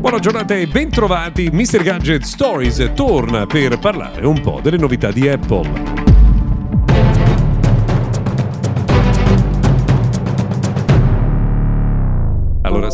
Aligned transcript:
Buona 0.00 0.18
giornata 0.20 0.54
e 0.54 0.66
bentrovati. 0.66 1.50
Mr. 1.52 1.82
Gadget 1.82 2.22
Stories 2.22 2.92
torna 2.94 3.46
per 3.46 3.78
parlare 3.78 4.26
un 4.26 4.40
po' 4.40 4.60
delle 4.62 4.76
novità 4.76 5.10
di 5.10 5.28
Apple. 5.28 6.05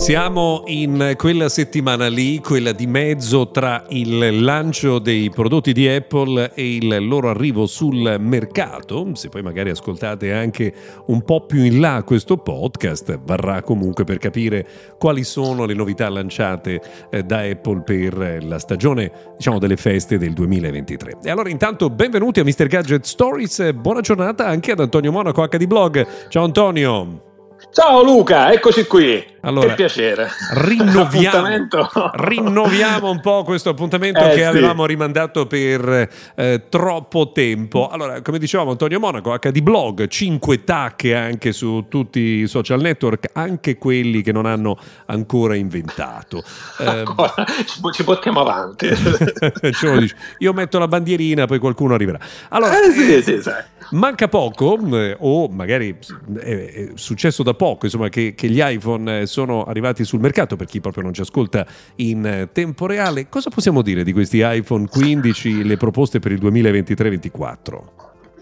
Siamo 0.03 0.65
in 0.67 1.15
quella 1.17 1.49
settimana 1.49 2.09
lì, 2.09 2.41
quella 2.41 2.73
di 2.73 2.89
mezzo 2.89 3.53
tra 3.53 3.85
il 3.91 4.43
lancio 4.43 4.99
dei 4.99 5.31
prodotti 5.31 5.73
di 5.73 5.87
Apple 5.87 6.55
e 6.55 6.75
il 6.75 7.07
loro 7.07 7.29
arrivo 7.29 7.67
sul 7.67 8.17
mercato. 8.19 9.15
Se 9.15 9.29
poi 9.29 9.43
magari 9.43 9.71
ascoltate 9.71 10.33
anche 10.33 10.75
un 11.07 11.23
po' 11.23 11.47
più 11.47 11.63
in 11.63 11.79
là 11.79 12.03
questo 12.05 12.37
podcast, 12.37 13.21
varrà 13.25 13.63
comunque 13.63 14.03
per 14.03 14.19
capire 14.19 14.67
quali 14.99 15.23
sono 15.23 15.67
le 15.67 15.75
novità 15.75 16.09
lanciate 16.09 16.81
eh, 17.09 17.23
da 17.23 17.43
Apple 17.43 17.83
per 17.83 18.45
la 18.45 18.59
stagione, 18.59 19.13
diciamo, 19.37 19.61
delle 19.61 19.77
feste 19.77 20.19
del 20.19 20.33
2023. 20.33 21.19
E 21.23 21.31
allora 21.31 21.49
intanto 21.49 21.91
benvenuti 21.91 22.41
a 22.41 22.45
Mr. 22.45 22.67
Gadget 22.67 23.05
Stories, 23.05 23.73
buona 23.75 24.01
giornata 24.01 24.49
anche 24.49 24.73
ad 24.73 24.81
Antonio 24.81 25.13
Monaco 25.13 25.47
HD 25.47 25.65
Blog. 25.67 26.05
Ciao 26.29 26.43
Antonio! 26.43 27.31
Ciao 27.73 28.03
Luca, 28.03 28.53
eccoci 28.53 28.87
qui. 28.87 29.31
Allora, 29.45 29.69
che 29.69 29.75
piacere. 29.75 30.29
Rinnoviamo, 30.53 31.49
rinnoviamo 32.13 33.11
un 33.11 33.21
po' 33.21 33.43
questo 33.45 33.71
appuntamento 33.71 34.21
Eh, 34.21 34.29
che 34.29 34.37
sì. 34.37 34.43
avevamo 34.43 34.85
rimandato 34.85 35.47
per 35.47 36.09
eh, 36.37 36.65
troppo 36.69 37.33
tempo. 37.33 37.89
Allora, 37.89 38.21
come 38.21 38.39
dicevamo 38.39 38.73
Antonio 38.73 39.01
Monaco, 39.01 39.35
HD 39.37 39.63
Blog, 39.63 40.07
5 40.07 40.65
tacche 40.65 41.15
anche 41.17 41.53
su 41.53 41.87
tutti 41.89 42.21
i 42.21 42.47
social 42.47 42.81
network, 42.83 43.31
anche 43.33 43.79
quelli 43.79 44.21
che 44.21 44.33
non 44.33 44.45
hanno 44.47 44.77
ancora 45.07 45.55
inventato. 45.55 46.43
Eh, 46.83 46.87
Ancora, 46.87 47.45
ci, 47.65 47.81
ci 47.93 48.05
portiamo 48.05 48.41
avanti. 48.41 48.89
Io 50.39 50.53
metto 50.53 50.79
la 50.79 50.89
bandierina, 50.89 51.47
poi 51.47 51.59
qualcuno 51.59 51.95
arriverà. 51.95 52.19
Allora, 52.51 52.73
Eh, 52.83 52.91
sì, 52.93 53.23
sì, 53.23 53.41
sai. 53.41 53.63
Manca 53.93 54.27
poco, 54.29 54.79
eh, 54.97 55.17
o 55.21 55.49
magari 55.49 55.99
è, 56.39 56.45
è 56.45 56.91
successo 56.95 57.43
da 57.43 57.53
poco, 57.53 57.85
insomma, 57.85 58.09
che, 58.09 58.35
che 58.35 58.49
gli 58.49 58.61
iPhone 58.63 59.21
eh, 59.21 59.27
sono 59.27 59.65
arrivati 59.65 60.05
sul 60.05 60.21
mercato 60.21 60.57
per 60.57 60.67
chi 60.67 60.81
proprio 60.81 61.03
non 61.03 61.13
ci 61.13 61.21
ascolta 61.21 61.67
in 61.97 62.25
eh, 62.25 62.49
tempo 62.53 62.87
reale. 62.87 63.29
Cosa 63.29 63.51
possiamo 63.51 63.83
dire 63.83 64.03
di 64.03 64.13
questi 64.13 64.41
iPhone 64.43 64.89
15, 64.89 65.65
le 65.65 65.77
proposte 65.77 66.21
per 66.21 66.33
il 66.33 66.43
2023-24? 66.43 67.81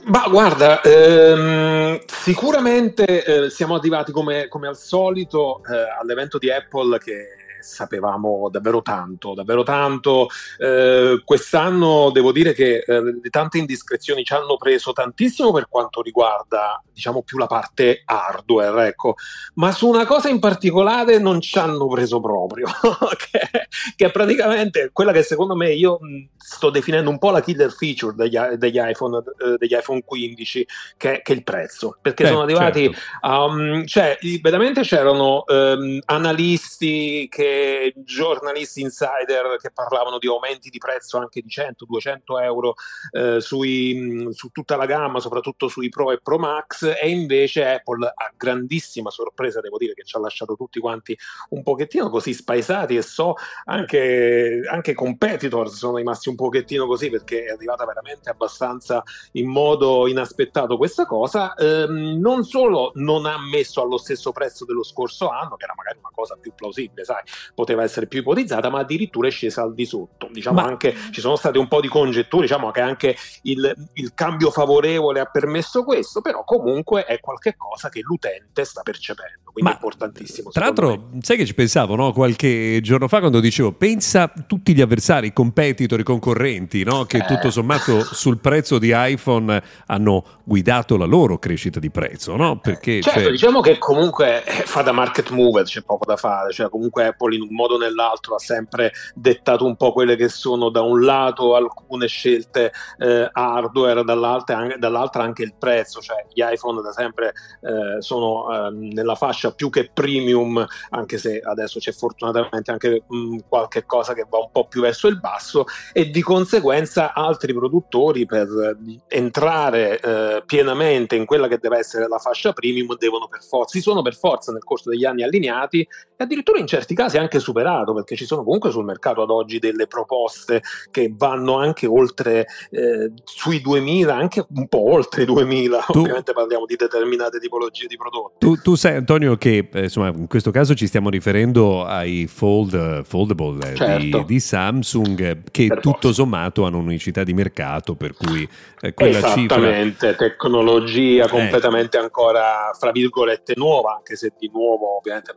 Ma 0.05 0.27
guarda, 0.29 0.81
ehm, 0.83 1.99
sicuramente 2.07 3.25
eh, 3.25 3.51
siamo 3.51 3.75
arrivati 3.75 4.13
come, 4.13 4.47
come 4.49 4.69
al 4.69 4.77
solito 4.77 5.63
eh, 5.65 6.01
all'evento 6.01 6.39
di 6.39 6.51
Apple 6.51 6.99
che 6.99 7.27
sapevamo 7.61 8.49
davvero 8.51 8.83
tanto, 8.83 9.35
davvero 9.35 9.63
tanto. 9.63 10.29
Eh, 10.59 11.23
quest'anno 11.25 12.11
devo 12.11 12.33
dire 12.33 12.53
che 12.53 12.85
eh, 12.87 13.21
tante 13.31 13.59
indiscrezioni 13.59 14.25
ci 14.25 14.33
hanno 14.33 14.57
preso 14.57 14.93
tantissimo 14.93 15.53
per 15.53 15.69
quanto 15.69 16.03
riguarda, 16.03 16.83
diciamo, 16.93 17.23
più 17.23 17.39
la 17.39 17.47
parte 17.47 18.03
hardware, 18.05 18.89
ecco. 18.89 19.15
Ma 19.55 19.73
su 19.73 19.89
una 19.89 20.07
cosa 20.07 20.29
in 20.29 20.39
particolare 20.39 21.19
non 21.19 21.41
ci 21.41 21.59
hanno 21.59 21.87
preso 21.89 22.21
proprio, 22.21 22.67
che, 23.31 23.67
che 23.97 24.07
è 24.07 24.11
praticamente 24.11 24.91
quella 24.93 25.13
che 25.13 25.23
secondo 25.23 25.55
me 25.55 25.73
io 25.73 25.99
sto 26.37 26.71
definendo 26.71 27.11
un 27.11 27.19
po' 27.19 27.31
la 27.31 27.41
killer 27.41 27.71
feature 27.71 28.15
degli, 28.15 28.37
degli 28.57 28.79
iPhone, 28.79 29.19
eh, 29.19 29.57
degli 29.57 29.75
iPhone 29.75 30.03
15, 30.05 30.67
che, 30.97 31.21
che 31.23 31.33
è 31.33 31.37
il 31.37 31.45
prezzo. 31.45 31.99
Perché 32.01 32.25
Eh, 32.25 32.27
sono 32.27 32.43
arrivati 32.43 32.93
certo. 32.93 33.29
Um, 33.29 33.87
cioè, 33.87 34.19
veramente 34.41 34.83
c'erano 34.83 35.45
ehm, 35.47 36.01
analisti, 36.07 37.29
che, 37.31 37.50
giornalisti 37.97 38.81
insider 38.81 39.57
che 39.61 39.71
parlavano 39.71 40.19
di 40.19 40.27
aumenti 40.27 40.71
di 40.71 40.79
prezzo 40.79 41.19
anche 41.19 41.41
di 41.41 41.49
100-200 41.49 42.43
euro 42.43 42.75
eh, 43.13 43.41
sui, 43.41 44.29
su 44.33 44.49
tutta 44.49 44.77
la 44.77 44.87
gamma, 44.87 45.21
soprattutto 45.21 45.69
sui 45.69 45.89
Pro 45.89 46.13
e 46.13 46.21
Pro 46.21 46.39
Max, 46.39 46.83
e 47.01 47.09
invece 47.09 47.67
Apple, 47.67 48.07
a 48.07 48.33
grandissima 48.37 49.11
sorpresa, 49.11 49.61
devo 49.61 49.79
dire 49.79 49.95
che 49.95 50.05
ci 50.05 50.17
ha 50.17 50.21
lasciato 50.21 50.57
tutti 50.57 50.81
quanti 50.81 51.17
un 51.51 51.63
pochettino 51.63 52.11
così 52.11 52.33
spaesati 52.33 52.97
e 52.97 53.03
so 53.03 53.35
anche, 53.65 54.63
anche 54.69 54.95
competitors 54.95 55.75
sono 55.75 55.97
rimasti 55.97 56.29
un 56.29 56.37
pochettino 56.37 56.87
così 56.87 57.11
perché 57.11 57.45
è 57.45 57.53
arrivata 57.53 57.85
veramente 57.85 58.31
abbastanza 58.31 59.03
in 59.33 59.49
modo 59.49 60.07
inaspettato 60.07 60.77
questa 60.77 61.07
cosa, 61.07 61.55
ehm, 61.55 62.19
non 62.21 62.45
solo 62.45 62.93
non 62.95 63.27
ha 63.27 63.37
messo 63.39 63.83
allo 63.83 63.99
stesso 63.99 64.33
prezzo 64.33 64.65
dello 64.65 64.85
scorso 64.85 65.29
anno, 65.29 65.57
che 65.57 65.65
era 65.65 65.75
magari 65.77 65.99
una 65.99 66.11
cosa 66.15 66.37
più 66.41 66.53
plausibile, 66.55 67.05
sai, 67.05 67.23
poteva 67.55 67.83
essere 67.83 68.07
più 68.07 68.21
ipotizzata, 68.21 68.71
ma 68.71 68.81
addirittura 68.81 69.29
è 69.29 69.31
scesa 69.31 69.63
al 69.63 69.75
di 69.75 69.85
sotto. 69.85 70.29
Diciamo 70.33 70.61
Ma- 70.61 70.67
anche, 70.67 70.95
ci 71.11 71.21
sono 71.21 71.37
state 71.37 71.59
un 71.59 71.69
po' 71.69 71.81
di 71.81 71.89
congetture, 71.89 72.43
diciamo 72.43 72.71
che 72.71 72.81
anche 72.81 73.17
il, 73.43 73.75
il 73.95 74.13
cambio 74.15 74.51
favorevole 74.51 75.21
ha 75.21 75.25
permesso 75.27 75.85
questo, 75.85 76.21
però 76.21 76.45
comunque 76.45 77.05
è 77.05 77.21
qualcosa 77.21 77.89
che 77.89 78.01
l'utente 78.03 78.65
sta 78.65 78.83
percependo, 78.83 79.51
quindi 79.53 79.71
Ma, 79.71 79.71
è 79.71 79.75
importantissimo. 79.75 80.51
Tra 80.51 80.65
l'altro, 80.65 81.11
sai 81.21 81.37
che 81.37 81.47
ci 81.47 81.55
pensavo 81.55 81.95
no? 81.97 82.13
qualche 82.13 82.81
giorno 82.83 83.09
fa 83.09 83.21
quando 83.21 83.41
dicevo 83.41 83.73
pensa 83.73 84.23
a 84.23 84.33
tutti 84.47 84.75
gli 84.75 84.81
avversari, 84.81 85.29
i 85.29 85.33
competitor, 85.33 86.01
i 86.01 86.05
concorrenti, 86.05 86.85
no? 86.85 87.05
che 87.05 87.19
Eh. 87.19 87.25
tutto 87.25 87.51
sommato 87.51 88.03
sul 88.05 88.39
prezzo 88.39 88.79
di 88.79 88.93
iPhone 88.95 89.63
hanno 89.87 90.25
guidato 90.45 90.97
la 90.97 91.05
loro 91.05 91.39
crescita 91.39 91.79
di 91.81 91.91
prezzo, 91.91 92.37
no? 92.37 92.59
Perché 92.59 93.01
Certo, 93.01 93.21
cioè, 93.21 93.31
diciamo 93.31 93.61
che 93.61 93.79
comunque 93.79 94.45
eh, 94.45 94.51
fa 94.65 94.83
da 94.83 94.93
market 94.93 95.31
mover, 95.31 95.65
c'è 95.65 95.83
poco 95.83 96.05
da 96.05 96.17
fare, 96.17 96.53
cioè 96.53 96.69
comunque 96.69 97.07
Apple 97.07 97.30
in 97.37 97.43
un 97.43 97.55
modo 97.55 97.75
o 97.75 97.79
nell'altro 97.79 98.35
ha 98.35 98.39
sempre 98.39 98.93
dettato 99.15 99.65
un 99.65 99.77
po' 99.77 99.93
quelle 99.93 100.17
che 100.17 100.29
sono 100.29 100.69
da 100.71 100.83
un 100.83 101.03
lato 101.03 101.55
alcune 101.55 102.07
scelte 102.07 102.73
eh, 102.99 103.29
hardware, 103.33 104.05
dall'altra 104.05 104.57
anche, 104.57 104.79
dall'altra 104.79 105.23
anche 105.23 105.43
il 105.43 105.55
prezzo, 105.59 106.01
cioè 106.01 106.25
gli 106.33 106.43
iPhone 106.43 106.81
da 106.83 106.93
sempre 106.93 107.33
eh, 107.63 108.01
sono 108.01 108.49
eh, 108.51 108.71
nella 108.71 109.15
fascia 109.15 109.53
più 109.53 109.71
che 109.71 109.91
premium, 109.93 110.65
anche 110.91 111.19
se 111.19 111.41
adesso 111.41 111.79
c'è 111.79 111.93
fortunatamente 111.93 112.71
anche 112.71 113.05
mh, 113.07 113.39
qualche 113.49 113.85
cosa 113.87 114.15
che 114.15 114.27
va 114.29 114.39
un 114.39 114.51
po' 114.53 114.67
più 114.67 114.81
verso 114.81 115.09
il 115.09 115.19
basso 115.19 115.65
e 115.93 116.11
di 116.11 116.23
conseguenza 116.23 117.13
altri 117.15 117.53
produttori 117.53 118.27
per 118.27 118.49
eh, 118.49 119.01
entrare 119.09 120.01
eh, 120.01 120.43
pienamente 120.47 121.17
in 121.17 121.27
quella 121.27 121.49
che 121.49 121.59
deve 121.59 121.79
essere 121.79 122.09
la 122.09 122.19
fascia 122.19 122.53
premium 122.53 122.97
devono 122.97 123.29
per 123.29 123.43
forza, 123.43 123.77
si 123.77 123.83
sono 123.83 124.03
per 124.03 124.17
forza 124.17 124.53
nel 124.53 124.65
corso 124.65 124.91
degli 124.91 125.05
anni 125.05 125.23
allineati 125.23 125.81
e 125.81 126.25
addirittura 126.25 126.59
in 126.59 126.67
certi 126.67 126.95
casi 126.95 127.19
anche 127.21 127.39
superato 127.39 127.95
perché 127.95 128.17
ci 128.17 128.25
sono 128.27 128.43
comunque 128.43 128.71
sul 128.71 128.85
mercato 128.85 129.23
ad 129.23 129.31
oggi 129.31 129.59
delle 129.59 129.87
proposte 129.87 130.63
che 130.91 131.13
vanno 131.17 131.57
anche 131.57 131.87
oltre 131.87 132.47
eh, 132.71 133.13
sui 133.25 133.61
2000, 133.61 134.15
anche 134.15 134.45
un 134.55 134.67
po' 134.69 134.93
oltre 134.93 135.23
i 135.23 135.27
2000, 135.27 135.85
Tu- 135.87 135.99
ovviamente 136.01 136.33
parliamo 136.33 136.67
di 136.67 136.77
determinate 136.77 137.39
tipologie 137.39 137.87
di 137.87 137.97
prodotti. 137.97 138.37
Tu, 138.39 138.57
tu 138.57 138.75
sai 138.75 138.97
Antonio 138.97 139.37
che 139.37 139.69
eh, 139.73 139.83
insomma, 139.85 140.09
in 140.09 140.27
questo 140.27 140.51
caso 140.51 140.75
ci 140.75 140.87
stiamo 140.87 141.11
riferendo 141.11 141.85
ai 141.85 142.27
fold, 142.27 142.75
eh, 142.75 143.03
foldable 143.05 143.67
eh, 143.67 143.71
di, 143.71 143.77
Certo. 143.77 144.23
di 144.27 144.41
Samsung 144.41 145.21
eh, 145.21 145.39
che 145.51 145.67
Per 145.69 145.81
tutto 145.81 145.99
forza. 146.09 146.13
sommato 146.23 146.65
hanno 146.65 146.79
unicità 146.79 147.23
di 147.25 147.33
mercato 147.35 147.95
per 147.95 148.15
cui 148.15 148.49
eh, 148.81 148.95
quella 148.95 149.21
cifra 149.23 149.57
Esattamente, 149.57 150.17
tecnologia 150.17 151.25
Eh. 151.25 151.29
completamente 151.29 151.99
ancora, 151.99 152.71
fra 152.79 152.91
virgolette, 152.91 153.55
nuova, 153.57 153.95
anche 153.97 154.17
se 154.17 154.33
di 154.39 154.51
nuovo 154.53 154.97
ovviamente 154.99 155.35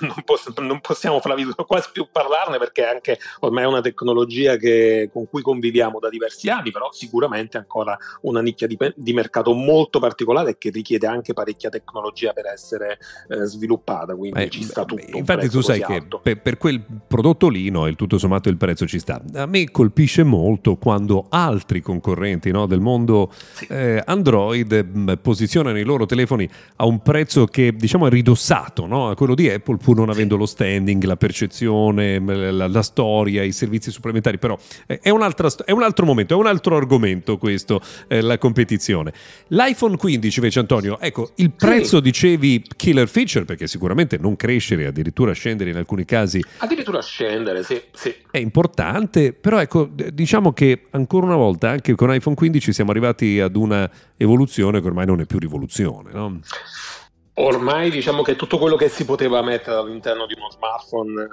non, 0.00 0.22
poss- 0.24 0.52
non 0.58 0.80
possiamo 0.80 1.20
quasi 1.66 1.88
più 1.92 2.08
parlarne 2.10 2.58
perché 2.58 2.84
anche 2.84 3.18
ormai 3.40 3.64
è 3.64 3.66
una 3.66 3.80
tecnologia 3.80 4.56
che, 4.56 5.10
con 5.12 5.28
cui 5.28 5.42
conviviamo 5.42 5.98
da 5.98 6.08
diversi 6.08 6.48
anni, 6.48 6.70
però 6.70 6.90
sicuramente 6.92 7.56
ancora 7.56 7.96
una 8.22 8.40
nicchia 8.40 8.66
di, 8.66 8.76
di 8.94 9.12
mercato 9.12 9.52
molto 9.52 9.98
particolare 9.98 10.56
che 10.58 10.70
richiede 10.70 11.06
anche 11.06 11.32
parecchia 11.32 11.70
tecnologia 11.70 12.32
per 12.32 12.46
essere 12.46 12.98
eh, 13.28 13.44
sviluppata, 13.44 14.14
quindi 14.14 14.42
eh, 14.42 14.50
ci 14.50 14.62
sta 14.62 14.84
tutto. 14.84 15.16
Infatti 15.16 15.48
tu 15.48 15.60
sai 15.60 15.82
che 15.82 16.06
per, 16.22 16.40
per, 16.40 16.58
quel 16.58 16.84
prodotto 17.06 17.48
lì, 17.48 17.70
no, 17.70 17.86
il 17.86 17.96
tutto 17.96 18.18
sommato 18.18 18.48
il 18.48 18.56
prezzo 18.56 18.86
ci 18.86 18.98
sta. 18.98 19.22
A 19.34 19.46
me 19.46 19.70
colpisce 19.70 20.22
molto 20.22 20.76
quando 20.76 21.26
altri 21.28 21.80
concorrenti 21.80 22.50
no, 22.50 22.66
del 22.66 22.80
mondo 22.80 23.30
sì. 23.52 23.66
eh, 23.68 24.02
Android 24.04 24.72
mh, 24.72 25.18
posizionano 25.22 25.78
i 25.78 25.84
loro 25.84 26.06
telefoni 26.06 26.48
a 26.76 26.86
un 26.86 27.00
prezzo 27.02 27.46
che 27.46 27.72
diciamo 27.74 28.06
è 28.06 28.10
ridossato 28.10 28.86
no, 28.86 29.10
a 29.10 29.14
quello 29.14 29.34
di 29.34 29.48
Apple 29.48 29.76
pur 29.84 29.96
non 29.96 30.08
avendo 30.08 30.36
lo 30.36 30.46
standing, 30.46 31.04
la 31.04 31.16
percezione, 31.16 32.18
la, 32.18 32.66
la 32.66 32.82
storia, 32.82 33.42
i 33.42 33.52
servizi 33.52 33.90
supplementari, 33.90 34.38
però 34.38 34.58
eh, 34.86 34.98
è, 34.98 35.10
un 35.10 35.20
è, 35.66 35.72
un 35.72 35.82
altro 35.82 36.06
momento, 36.06 36.32
è 36.32 36.36
un 36.38 36.46
altro 36.46 36.74
argomento 36.74 37.36
questo, 37.36 37.82
eh, 38.08 38.22
la 38.22 38.38
competizione. 38.38 39.12
L'iPhone 39.48 39.98
15 39.98 40.38
invece 40.38 40.58
Antonio, 40.60 40.98
ecco, 40.98 41.32
il 41.34 41.50
prezzo 41.50 41.96
sì. 41.96 42.02
dicevi 42.02 42.64
killer 42.76 43.06
feature 43.08 43.44
perché 43.44 43.66
sicuramente 43.66 44.16
non 44.16 44.36
crescere, 44.36 44.86
addirittura 44.86 45.32
scendere 45.32 45.68
in 45.68 45.76
alcuni 45.76 46.06
casi. 46.06 46.42
Addirittura 46.58 47.02
scendere, 47.02 47.62
sì, 47.62 47.78
sì. 47.92 48.14
È 48.30 48.38
importante, 48.38 49.34
però 49.34 49.60
ecco, 49.60 49.90
diciamo 49.92 50.54
che 50.54 50.86
ancora 50.92 51.26
una 51.26 51.36
volta 51.36 51.68
anche 51.68 51.94
con 51.94 52.12
iPhone 52.12 52.34
15 52.34 52.72
siamo 52.72 52.90
arrivati 52.90 53.38
ad 53.38 53.54
una 53.54 53.90
evoluzione 54.16 54.80
che 54.80 54.86
ormai 54.86 55.04
non 55.04 55.20
è 55.20 55.26
più 55.26 55.38
rivoluzione, 55.38 56.10
no? 56.10 56.40
Ormai 57.36 57.90
diciamo 57.90 58.22
che 58.22 58.36
tutto 58.36 58.58
quello 58.58 58.76
che 58.76 58.88
si 58.88 59.04
poteva 59.04 59.42
mettere 59.42 59.76
all'interno 59.76 60.24
di 60.24 60.34
uno 60.36 60.52
smartphone 60.52 61.22
eh, 61.22 61.28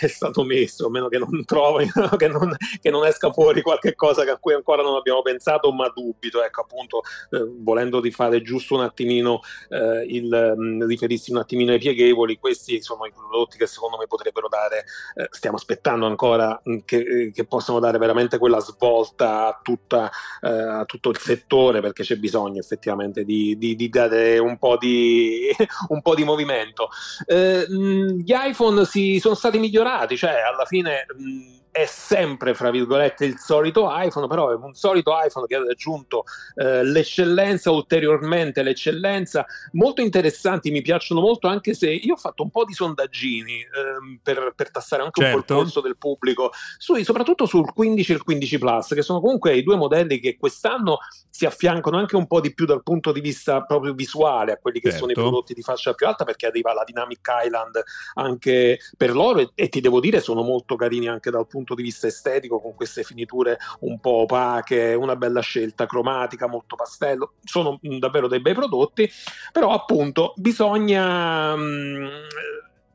è 0.06 0.08
stato 0.08 0.42
messo, 0.42 0.86
a 0.86 0.90
meno 0.90 1.08
che 1.08 1.18
non 1.18 1.44
trovi, 1.44 1.86
che 2.16 2.28
non, 2.28 2.56
che 2.80 2.90
non 2.90 3.04
esca 3.04 3.30
fuori 3.30 3.60
qualche 3.60 3.94
cosa 3.94 4.22
a 4.22 4.38
cui 4.38 4.54
ancora 4.54 4.82
non 4.82 4.96
abbiamo 4.96 5.20
pensato, 5.20 5.70
ma 5.70 5.92
dubito, 5.94 6.42
ecco 6.42 6.62
appunto, 6.62 7.02
eh, 7.30 7.46
volendo 7.58 8.00
rifare 8.00 8.40
giusto 8.40 8.74
un 8.74 8.84
attimino 8.84 9.40
eh, 9.68 10.06
il 10.08 10.54
mh, 10.56 10.64
mm, 10.64 10.86
riferirsi 10.86 11.30
un 11.30 11.38
attimino 11.38 11.72
ai 11.72 11.78
pieghevoli, 11.78 12.38
questi 12.38 12.82
sono 12.82 13.04
i 13.04 13.12
prodotti 13.12 13.58
che 13.58 13.66
secondo 13.66 13.98
me 13.98 14.06
potrebbero 14.06 14.48
dare, 14.48 14.86
eh, 15.14 15.28
stiamo 15.30 15.56
aspettando 15.56 16.06
ancora 16.06 16.58
mh, 16.64 16.72
mm, 16.72 16.78
che, 16.86 17.30
che, 17.34 17.44
possano 17.44 17.80
dare 17.80 17.98
veramente 17.98 18.38
quella 18.38 18.60
svolta 18.60 19.48
a, 19.48 19.60
tutta, 19.62 20.10
eh, 20.40 20.48
a, 20.48 20.84
tutto 20.86 21.10
il 21.10 21.18
settore, 21.18 21.82
perché 21.82 22.02
c'è 22.02 22.16
bisogno 22.16 22.60
effettivamente 22.60 23.24
di, 23.24 23.58
di, 23.58 23.76
di 23.76 23.90
dare 23.90 24.38
un 24.38 24.56
po' 24.56 24.78
di 24.78 25.33
un 25.88 26.02
po' 26.02 26.14
di 26.14 26.24
movimento. 26.24 26.88
Eh, 27.26 27.66
gli 27.68 28.32
iPhone 28.34 28.84
si 28.84 29.18
sono 29.20 29.34
stati 29.34 29.58
migliorati, 29.58 30.16
cioè 30.16 30.40
alla 30.40 30.64
fine 30.64 31.06
mh, 31.16 31.54
è 31.74 31.86
sempre, 31.86 32.54
fra 32.54 32.70
virgolette, 32.70 33.24
il 33.24 33.36
solito 33.36 33.88
iPhone, 33.90 34.28
però 34.28 34.52
è 34.52 34.54
un 34.54 34.74
solito 34.74 35.12
iPhone 35.20 35.44
che 35.48 35.56
ha 35.56 35.64
raggiunto 35.64 36.22
eh, 36.54 36.84
l'eccellenza, 36.84 37.72
ulteriormente 37.72 38.62
l'eccellenza. 38.62 39.44
Molto 39.72 40.00
interessanti, 40.00 40.70
mi 40.70 40.82
piacciono 40.82 41.20
molto, 41.20 41.48
anche 41.48 41.74
se 41.74 41.90
io 41.90 42.14
ho 42.14 42.16
fatto 42.16 42.44
un 42.44 42.50
po' 42.50 42.64
di 42.64 42.74
sondaggini 42.74 43.54
ehm, 43.54 44.20
per, 44.22 44.52
per, 44.54 44.70
tassare 44.70 45.02
anche 45.02 45.20
certo. 45.20 45.36
un 45.36 45.42
po' 45.42 45.52
il 45.52 45.58
polso 45.58 45.72
certo. 45.80 45.88
del 45.88 45.96
pubblico, 45.96 46.52
sui, 46.78 47.02
soprattutto 47.02 47.44
sul 47.44 47.72
15 47.72 48.12
e 48.12 48.14
il 48.14 48.22
15 48.22 48.58
Plus, 48.58 48.94
che 48.94 49.02
sono 49.02 49.20
comunque 49.20 49.56
i 49.56 49.64
due 49.64 49.74
modelli 49.74 50.20
che 50.20 50.36
quest'anno 50.36 50.98
si 51.28 51.44
affiancano 51.44 51.96
anche 51.96 52.14
un 52.14 52.28
po' 52.28 52.40
di 52.40 52.54
più 52.54 52.66
dal 52.66 52.84
punto 52.84 53.10
di 53.10 53.20
vista 53.20 53.62
proprio 53.64 53.94
visuale 53.94 54.52
a 54.52 54.58
quelli 54.58 54.78
che 54.78 54.90
certo. 54.90 54.98
sono 55.00 55.10
i 55.10 55.14
certo. 55.16 55.28
prodotti 55.28 55.54
di 55.54 55.62
fascia 55.62 55.92
più 55.92 56.06
alta, 56.06 56.22
perché 56.22 56.46
arriva 56.46 56.72
la 56.72 56.84
Dynamic 56.84 57.28
Island 57.44 57.82
anche 58.14 58.78
per 58.96 59.12
loro 59.12 59.40
e, 59.40 59.50
e 59.56 59.68
ti 59.68 59.80
devo 59.80 59.98
dire 59.98 60.20
sono 60.20 60.42
molto 60.42 60.76
carini 60.76 61.08
anche 61.08 61.30
dal 61.32 61.48
punto 61.48 61.62
punto 61.64 61.74
di 61.74 61.82
vista 61.82 62.06
estetico, 62.06 62.60
con 62.60 62.74
queste 62.74 63.02
finiture 63.02 63.58
un 63.80 63.98
po' 63.98 64.22
opache, 64.22 64.94
una 64.94 65.16
bella 65.16 65.40
scelta 65.40 65.86
cromatica, 65.86 66.46
molto 66.46 66.76
pastello, 66.76 67.32
sono 67.42 67.78
davvero 67.80 68.28
dei 68.28 68.40
bei 68.40 68.54
prodotti, 68.54 69.10
però 69.50 69.70
appunto 69.70 70.34
bisogna... 70.36 71.56
Mh, 71.56 72.08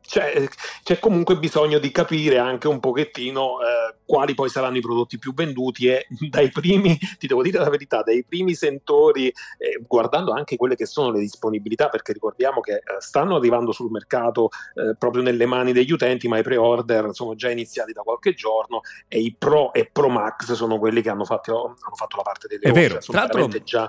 c'è, 0.10 0.48
c'è, 0.82 0.98
comunque 0.98 1.38
bisogno 1.38 1.78
di 1.78 1.92
capire 1.92 2.40
anche 2.40 2.68
un 2.68 2.80
pochettino 2.80 3.60
eh, 3.62 3.96
quali 4.04 4.34
poi 4.34 4.50
saranno 4.50 4.78
i 4.78 4.82
prodotti 4.82 5.20
più 5.20 5.36
venduti 5.36 5.86
e 5.86 6.08
dai 6.30 6.50
primi, 6.50 6.98
ti 7.20 7.28
devo 7.28 7.44
dire 7.44 7.60
la 7.60 7.70
verità, 7.70 8.02
dai 8.02 8.26
primi 8.28 8.56
sentori, 8.56 9.28
eh, 9.28 9.80
guardando 9.88 10.32
anche 10.32 10.58
quelle 10.58 10.76
che 10.76 10.88
sono 10.88 11.12
le 11.12 11.20
disponibilità, 11.20 11.90
perché 11.90 12.12
ricordiamo 12.12 12.60
che 12.60 12.78
eh, 12.78 12.82
stanno 12.98 13.36
arrivando 13.36 13.72
sul 13.72 13.92
mercato 13.92 14.50
eh, 14.74 14.96
proprio 14.98 15.22
nelle 15.22 15.46
mani 15.46 15.74
degli 15.74 15.92
utenti, 15.92 16.28
ma 16.28 16.40
i 16.40 16.44
pre-order 16.44 17.14
sono 17.14 17.36
già 17.36 17.52
iniziati 17.52 17.94
da 17.94 18.02
qualche 18.02 18.34
giorno 18.34 18.82
e 19.08 19.20
i 19.20 19.36
Pro 19.38 19.74
e 19.74 19.88
Pro 19.92 20.10
Max 20.10 20.54
sono 20.54 20.80
quelli 20.80 21.04
che 21.04 21.10
hanno 21.12 21.26
fatto, 21.26 21.66
hanno 21.66 21.96
fatto 21.96 22.18
la 22.18 22.24
parte 22.24 22.48
delle 22.48 22.64
È 22.64 22.72
vero, 22.72 22.98
tra 22.98 23.20
l'altro 23.20 23.48
già 23.64 23.88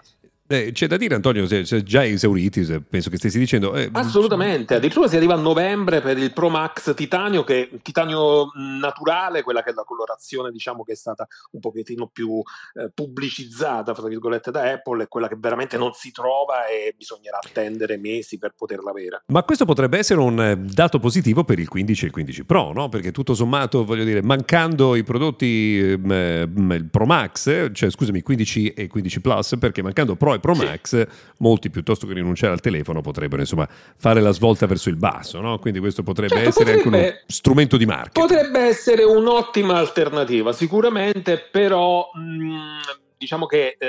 eh, 0.51 0.73
c'è 0.73 0.89
da 0.89 0.97
dire, 0.97 1.15
Antonio, 1.15 1.47
se, 1.47 1.65
se 1.65 1.85
già 1.85 2.05
esauriti, 2.05 2.65
se 2.65 2.81
penso 2.81 3.09
che 3.09 3.19
stessi 3.19 3.39
dicendo. 3.39 3.73
Eh, 3.77 3.89
Assolutamente, 3.93 4.75
addirittura 4.75 5.07
si 5.07 5.17
arriva 5.17 5.35
a 5.35 5.39
novembre 5.39 6.01
per 6.01 6.19
il 6.19 6.33
Pro 6.33 6.49
Max 6.49 6.93
Titanio, 6.93 7.45
che 7.45 7.71
titanio 7.83 8.51
naturale, 8.81 9.45
quella 9.45 9.63
che 9.63 9.71
è 9.71 9.73
la 9.73 9.85
colorazione, 9.85 10.51
diciamo, 10.51 10.83
che 10.83 10.93
è 10.93 10.97
stata 10.97 11.25
un 11.53 11.61
pochettino 11.61 12.09
più 12.13 12.43
eh, 12.75 12.91
pubblicizzata, 12.93 13.95
fra 13.95 14.09
virgolette, 14.09 14.51
da 14.51 14.73
Apple, 14.73 15.05
è 15.05 15.09
quella 15.09 15.29
che 15.29 15.37
veramente 15.39 15.77
non 15.77 15.93
si 15.93 16.11
trova 16.11 16.67
e 16.67 16.95
bisognerà 16.97 17.39
attendere 17.41 17.97
mesi 17.97 18.37
per 18.37 18.55
poterla 18.57 18.91
avere. 18.91 19.23
Ma 19.27 19.45
questo 19.45 19.65
potrebbe 19.65 19.99
essere 19.99 20.19
un 20.19 20.41
eh, 20.41 20.57
dato 20.57 20.99
positivo 20.99 21.45
per 21.45 21.61
il 21.61 21.69
15 21.69 22.03
e 22.03 22.07
il 22.09 22.13
15 22.13 22.45
Pro, 22.45 22.73
no? 22.73 22.89
Perché 22.89 23.13
tutto 23.13 23.35
sommato, 23.35 23.85
voglio 23.85 24.03
dire, 24.03 24.21
mancando 24.21 24.97
i 24.97 25.05
prodotti 25.05 25.79
ehm, 25.79 26.73
il 26.73 26.89
Pro 26.91 27.07
Max, 27.07 27.71
cioè 27.73 27.89
scusami, 27.89 28.21
15 28.21 28.73
e 28.73 28.89
15 28.89 29.21
Plus, 29.21 29.57
perché 29.57 29.81
mancando 29.81 30.17
Pro 30.17 30.35
e 30.35 30.40
Pro 30.41 30.55
Max, 30.55 31.01
sì. 31.01 31.07
molti 31.39 31.71
piuttosto 31.71 32.07
che 32.07 32.15
rinunciare 32.15 32.53
al 32.53 32.61
telefono 32.61 33.01
potrebbero 33.01 33.41
insomma 33.41 33.69
fare 33.69 34.21
la 34.21 34.33
svolta 34.33 34.67
verso 34.67 34.89
il 34.89 34.97
basso, 34.97 35.41
no? 35.41 35.59
quindi 35.59 35.79
questo 35.79 36.03
potrebbe 36.03 36.35
certo, 36.35 36.49
essere 36.49 36.77
potrebbe, 36.77 36.97
anche 36.97 37.09
uno 37.09 37.19
strumento 37.27 37.77
di 37.77 37.87
marketing. 37.87 38.27
Potrebbe 38.27 38.61
essere 38.61 39.05
un'ottima 39.05 39.77
alternativa, 39.77 40.53
sicuramente, 40.53 41.39
però 41.51 42.11
mh, 42.13 42.21
mm, 42.21 42.79
diciamo 43.17 43.47
che... 43.47 43.77
Eh, 43.79 43.89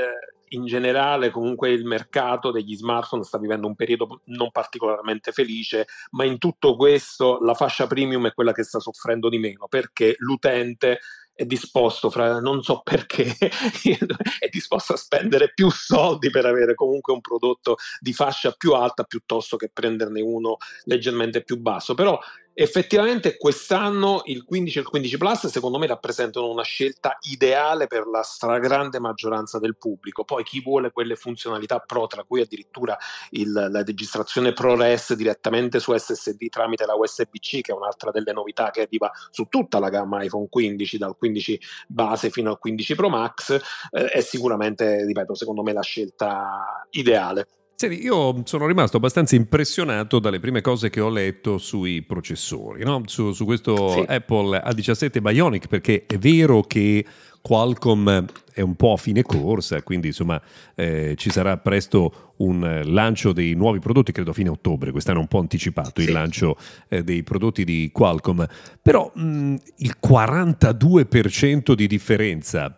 in 0.54 0.66
generale 0.66 1.30
comunque 1.30 1.72
il 1.72 1.86
mercato 1.86 2.52
degli 2.52 2.76
smartphone 2.76 3.24
sta 3.24 3.38
vivendo 3.38 3.68
un 3.68 3.76
periodo 3.76 4.22
non 4.26 4.52
particolarmente 4.52 5.32
felice, 5.32 5.86
ma 6.12 6.24
in 6.24 6.38
tutto 6.38 6.76
questo 6.76 7.40
la 7.42 7.54
fascia 7.54 7.88
premium 7.88 8.28
è 8.28 8.34
quella 8.34 8.52
che 8.52 8.64
sta 8.64 8.80
soffrendo 8.80 9.30
di 9.30 9.38
meno 9.38 9.68
perché 9.68 10.16
l'utente 10.18 11.00
è 11.34 11.46
disposto, 11.46 12.10
fra, 12.10 12.40
non 12.40 12.62
so 12.62 12.82
perché, 12.82 13.36
è 14.40 14.48
disposto 14.50 14.94
a 14.94 14.98
spendere 14.98 15.52
più 15.54 15.70
soldi 15.70 16.30
per 16.30 16.46
avere 16.46 16.76
comunque 16.76 17.14
un 17.14 17.22
prodotto 17.22 17.78
di 18.00 18.14
fascia 18.14 18.52
più 18.52 18.74
alta 18.74 19.04
piuttosto 19.04 19.58
che 19.58 19.70
prenderne 19.74 20.22
uno 20.22 20.58
leggermente 20.84 21.44
più 21.44 21.58
basso. 21.58 21.94
Però 21.94 22.20
effettivamente 22.54 23.38
quest'anno 23.38 24.22
il 24.26 24.44
15 24.44 24.78
e 24.78 24.82
il 24.82 24.88
15 24.88 25.18
Plus 25.18 25.48
secondo 25.48 25.78
me 25.78 25.88
rappresentano 25.88 26.50
una 26.50 26.64
scelta 26.64 27.18
ideale 27.22 27.88
per 27.88 28.08
la 28.08 28.22
stragrande 28.22 29.00
maggioranza 29.00 29.60
del 29.60 29.78
pubblico. 29.78 30.24
Poi 30.24 30.44
chi 30.44 30.62
vuole 30.62 30.92
quelle 30.92 31.16
funzionalità 31.16 31.80
Pro, 31.80 32.08
tra 32.08 32.24
cui 32.24 32.42
addirittura 32.42 32.98
il, 33.32 33.52
la 33.52 33.84
registrazione 33.84 34.54
ProRes 34.54 35.14
direttamente 35.14 35.80
su 35.80 35.96
SSD 35.96 36.50
tramite 36.50 36.86
la 36.86 36.96
USB-C, 36.96 37.62
che 37.62 37.72
è 37.72 37.76
un'altra 37.76 38.12
delle 38.12 38.34
novità 38.34 38.70
che 38.72 38.82
arriva 38.82 39.12
su 39.30 39.46
tutta 39.46 39.80
la 39.80 39.90
gamma 39.90 40.24
iPhone 40.24 40.48
15, 40.50 40.98
dal 40.98 41.18
15 41.18 41.60
base 41.88 42.30
fino 42.30 42.50
al 42.50 42.60
15 42.60 42.96
Pro 42.96 43.10
Max, 43.10 43.60
eh, 43.92 44.06
è 44.08 44.22
sicuramente, 44.22 45.06
ripeto, 45.06 45.36
secondo 45.36 45.64
me 45.64 45.74
la 45.74 45.82
scelta 45.82 46.86
ideale. 46.92 47.48
Senti, 47.82 48.04
io 48.04 48.44
sono 48.46 48.68
rimasto 48.68 48.98
abbastanza 48.98 49.36
impressionato 49.36 50.20
dalle 50.20 50.40
prime 50.40 50.62
cose 50.62 50.92
che 50.92 51.00
ho 51.00 51.10
letto 51.10 51.58
sui 51.58 52.04
processori, 52.04 52.84
no? 52.84 53.02
su, 53.08 53.32
su, 53.32 53.44
questo 53.44 53.94
sì. 53.94 54.06
Apple 54.08 54.62
A17 54.64 55.20
Bionic, 55.20 55.66
perché 55.66 56.06
è 56.06 56.20
vero 56.20 56.62
che 56.62 57.04
Qualcomm 57.42 58.08
è 58.54 58.62
un 58.62 58.76
po' 58.76 58.94
a 58.94 58.98
fine 58.98 59.24
corsa, 59.24 59.82
quindi 59.82 60.10
insomma 60.10 60.40
eh, 60.76 61.16
ci 61.18 61.32
sarà 61.32 61.58
presto 61.58 62.34
un 62.38 62.84
lancio 62.86 63.34
dei 63.34 63.56
nuovi 63.56 63.80
prodotti, 63.80 64.12
credo 64.12 64.30
a 64.30 64.34
fine 64.36 64.50
ottobre, 64.50 64.92
quest'anno 64.92 65.18
è 65.18 65.22
un 65.22 65.28
po' 65.28 65.40
anticipato 65.40 66.02
sì. 66.02 66.06
il 66.06 66.14
lancio 66.14 66.58
eh, 66.88 67.04
dei 67.04 67.24
prodotti 67.24 67.64
di 67.64 67.90
Qualcomm, 67.92 68.44
però 68.80 69.12
mh, 69.12 69.56
il 69.78 69.96
42% 70.00 71.74
di 71.74 71.88
differenza 71.88 72.78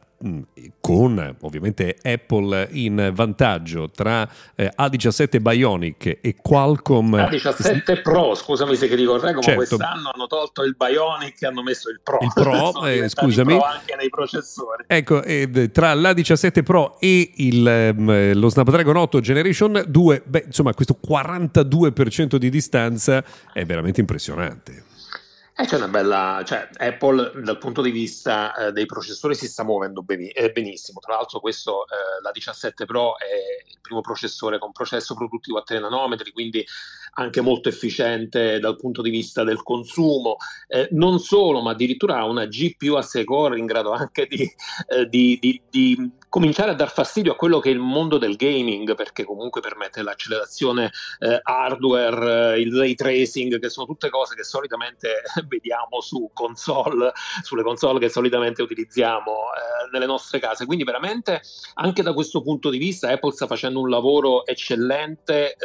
con 0.80 1.36
ovviamente 1.42 1.98
Apple 2.02 2.70
in 2.72 3.12
vantaggio 3.14 3.90
tra 3.90 4.28
eh, 4.56 4.72
A17 4.78 5.40
Bionic 5.42 6.20
e 6.22 6.36
Qualcomm 6.42 7.16
A17 7.16 8.02
Pro, 8.02 8.36
scusami 8.36 8.76
se 8.76 8.88
ti 8.88 8.96
ricordo, 8.96 9.28
certo. 9.42 9.56
quest'anno 9.56 10.12
hanno 10.14 10.28
tolto 10.28 10.64
il 10.64 10.76
Bionic 10.78 11.42
e 11.42 11.48
hanno 11.48 11.64
messo 11.64 11.90
il 11.90 12.00
Pro. 12.04 12.20
Il 12.22 12.32
Pro, 12.34 12.84
eh, 12.88 13.10
scusami. 13.10 13.56
Pro 13.56 13.64
anche 13.64 13.96
nei 13.96 14.10
processori. 14.10 14.86
Ecco, 14.88 15.24
eh, 15.24 15.70
tra 15.72 15.94
l'A17 15.94 16.64
Pro 16.64 17.00
e 17.00 17.32
il, 17.36 17.68
ehm, 17.68 18.34
lo 18.34 18.50
Snapdragon 18.50 18.96
8 18.96 19.20
Generation 19.20 19.84
2, 19.88 20.24
beh, 20.26 20.44
insomma, 20.48 20.74
questo 20.74 20.98
42% 21.06 22.36
di 22.36 22.50
distanza 22.50 23.24
è 23.52 23.66
veramente 23.66 24.00
impressionante. 24.00 24.92
Eh, 25.56 25.66
c'è 25.66 25.76
una 25.76 25.88
bella, 25.88 26.42
cioè, 26.44 26.68
Apple 26.78 27.32
dal 27.44 27.60
punto 27.60 27.84
di 27.84 27.92
vista 27.92 28.56
eh, 28.56 28.72
dei 28.72 28.88
processori 28.88 29.36
si 29.36 29.48
sta 29.48 29.64
muovendo 29.64 30.02
beni- 30.02 30.30
eh, 30.30 30.52
benissimo. 30.52 31.00
Tra 31.00 31.14
l'altro, 31.14 31.40
questo, 31.40 31.86
eh, 31.86 32.22
la 32.24 32.32
17 32.32 32.86
Pro 32.86 33.20
è 33.20 33.70
il 33.70 33.78
primo 33.80 34.02
processore 34.02 34.58
con 34.58 34.72
processo 34.72 35.14
produttivo 35.14 35.60
a 35.60 35.62
3 35.62 35.80
nanometri, 35.80 36.32
quindi 36.32 36.66
anche 37.16 37.42
molto 37.42 37.70
efficiente 37.70 38.58
dal 38.60 38.78
punto 38.78 39.04
di 39.04 39.12
vista 39.12 39.44
del 39.44 39.62
consumo. 39.62 40.38
Eh, 40.68 40.88
non 40.94 41.20
solo, 41.20 41.62
ma 41.62 41.72
addirittura 41.72 42.18
ha 42.18 42.26
una 42.26 42.48
GPU 42.48 42.96
a 42.96 43.04
6 43.04 43.24
core 43.24 43.60
in 43.60 43.68
grado 43.68 43.92
anche 43.92 44.26
di, 44.26 44.52
eh, 44.88 45.08
di, 45.08 45.38
di, 45.40 45.62
di 45.70 46.12
cominciare 46.34 46.72
a 46.72 46.74
dar 46.74 46.92
fastidio 46.92 47.34
a 47.34 47.36
quello 47.36 47.60
che 47.60 47.70
è 47.70 47.72
il 47.72 47.78
mondo 47.78 48.18
del 48.18 48.38
gaming, 48.38 48.96
perché 48.96 49.24
comunque 49.24 49.62
permette 49.62 50.02
l'accelerazione 50.02 50.92
eh, 51.20 51.40
hardware, 51.44 52.56
eh, 52.56 52.60
il 52.60 52.76
ray 52.76 52.96
tracing, 52.96 53.60
che 53.60 53.70
sono 53.70 53.86
tutte 53.86 54.10
cose 54.10 54.34
che 54.34 54.44
solitamente 54.44 55.22
vediamo 55.48 56.02
su 56.02 56.32
console, 56.34 57.12
sulle 57.44 57.62
console 57.62 58.00
che 58.00 58.10
solitamente 58.10 58.64
utilizziamo 58.64 59.32
eh, 59.32 59.90
nelle 59.92 60.08
nostre 60.08 60.40
case. 60.40 60.66
Quindi 60.66 60.84
veramente 60.84 61.40
anche 61.76 62.02
da 62.02 62.14
questo 62.14 62.42
punto 62.42 62.72
di 62.72 62.80
vista 62.80 63.12
Apple 63.12 63.32
sta 63.32 63.46
facendo 63.46 63.80
un 63.80 63.90
lavoro 63.90 64.44
eccellente, 64.48 65.52
eh, 65.52 65.58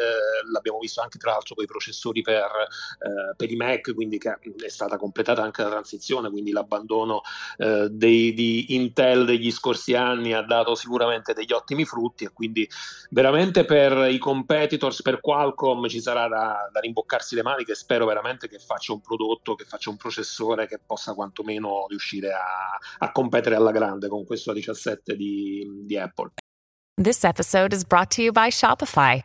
l'abbiamo 0.53 0.81
visto 0.81 1.01
anche 1.01 1.17
tra 1.17 1.31
l'altro 1.31 1.55
con 1.55 1.65
i 1.65 1.67
processori 1.67 2.21
per, 2.21 2.45
eh, 2.45 3.35
per, 3.35 3.51
i 3.51 3.57
Mac, 3.57 3.95
quindi 3.95 4.19
che 4.19 4.37
è 4.67 4.69
stata 4.69 4.99
completata 4.99 5.41
anche 5.41 5.63
la 5.63 5.71
transizione, 5.71 6.29
quindi 6.29 6.51
l'abbandono 6.51 7.23
eh, 7.57 7.89
dei, 7.91 8.35
di 8.35 8.75
Intel 8.75 9.25
degli 9.25 9.51
scorsi 9.51 9.95
anni 9.95 10.35
ha 10.35 10.43
dato 10.43 10.57
dato 10.59 10.75
sicuramente 10.75 11.33
degli 11.33 11.53
ottimi 11.53 11.85
frutti 11.85 12.25
e 12.25 12.31
quindi 12.33 12.69
veramente 13.11 13.65
per 13.65 14.11
i 14.11 14.19
competitors, 14.19 15.03
per 15.03 15.21
Qualcomm 15.21 15.87
ci 15.87 16.01
sarà 16.01 16.29
da, 16.29 16.69
da 16.73 16.81
rimboccarsi 16.81 17.35
le 17.35 17.43
maniche, 17.43 17.75
spero 17.75 18.07
veramente 18.07 18.49
che 18.49 18.59
faccia 18.59 18.93
un 18.93 19.01
prodotto, 19.01 19.55
che 19.55 19.65
faccia 19.65 19.91
un 19.91 19.97
processore 19.97 20.67
che 20.67 20.79
possa 20.85 21.15
quantomeno 21.15 21.87
riuscire 21.89 22.33
a, 22.33 22.79
a 22.99 23.13
competere 23.13 23.57
alla 23.57 23.73
grande 23.73 24.09
con 24.09 24.25
questo 24.25 24.53
A17 24.53 25.13
di, 25.13 25.83
di 25.85 25.99
Apple. 25.99 26.31
This 26.97 27.25
episode 27.25 27.73
is 27.73 27.85
brought 27.85 28.11
to 28.13 28.23
you 28.23 28.33
by 28.33 28.51
Shopify. 28.51 29.23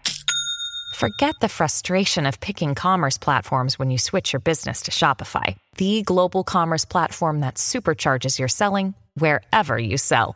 Forget 0.94 1.34
the 1.42 1.50
frustration 1.50 2.28
of 2.28 2.40
picking 2.40 2.75
commerce 2.75 3.18
platforms 3.18 3.80
when 3.80 3.90
you 3.90 3.98
switch 3.98 4.32
your 4.32 4.40
business 4.40 4.82
to 4.84 4.92
Shopify, 4.92 5.56
the 5.78 6.04
global 6.04 6.44
commerce 6.44 6.86
platform 6.86 7.40
that 7.40 7.56
supercharges 7.56 8.38
your 8.38 8.48
selling 8.48 8.94
wherever 9.16 9.75
you 9.80 9.98
sell. 9.98 10.36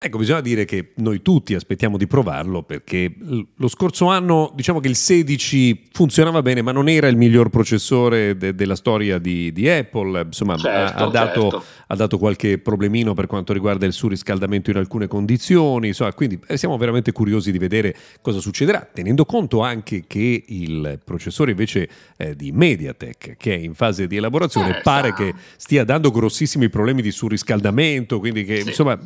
Ecco, 0.00 0.18
bisogna 0.18 0.40
dire 0.40 0.64
che 0.64 0.92
noi 0.98 1.22
tutti 1.22 1.56
aspettiamo 1.56 1.96
di 1.96 2.06
provarlo 2.06 2.62
perché 2.62 3.12
lo 3.56 3.66
scorso 3.66 4.06
anno 4.06 4.52
diciamo 4.54 4.78
che 4.78 4.86
il 4.86 4.94
16 4.94 5.88
funzionava 5.90 6.40
bene 6.40 6.62
ma 6.62 6.70
non 6.70 6.88
era 6.88 7.08
il 7.08 7.16
miglior 7.16 7.48
processore 7.50 8.36
de- 8.36 8.54
della 8.54 8.76
storia 8.76 9.18
di, 9.18 9.52
di 9.52 9.68
Apple, 9.68 10.20
insomma 10.20 10.56
certo, 10.56 11.02
ha, 11.02 11.04
ha, 11.04 11.10
dato, 11.10 11.40
certo. 11.40 11.64
ha, 11.88 11.96
dato, 11.96 12.16
qualche 12.16 12.58
problemino 12.58 13.12
per 13.14 13.26
quanto 13.26 13.52
riguarda 13.52 13.86
il 13.86 13.92
surriscaldamento 13.92 14.70
in 14.70 14.76
alcune 14.76 15.08
condizioni, 15.08 15.88
insomma, 15.88 16.12
quindi 16.12 16.38
eh, 16.46 16.56
siamo 16.56 16.76
veramente 16.76 17.10
curiosi 17.10 17.50
di 17.50 17.58
vedere 17.58 17.96
cosa 18.22 18.38
succederà, 18.38 18.88
tenendo 18.92 19.24
conto 19.24 19.62
anche 19.62 20.04
che 20.06 20.44
il 20.46 21.00
processore 21.04 21.50
invece 21.50 21.88
eh, 22.18 22.36
di 22.36 22.52
MediaTek 22.52 23.34
che 23.36 23.52
è 23.52 23.58
in 23.58 23.74
fase 23.74 24.06
di 24.06 24.16
elaborazione 24.16 24.78
eh, 24.78 24.80
pare 24.80 25.08
sa. 25.08 25.14
che 25.14 25.34
stia 25.56 25.82
dando 25.82 26.12
grossissimi 26.12 26.68
problemi 26.68 27.02
di 27.02 27.10
surriscaldamento, 27.10 28.20
quindi 28.20 28.44
che 28.44 28.60
sì. 28.60 28.68
insomma 28.68 28.96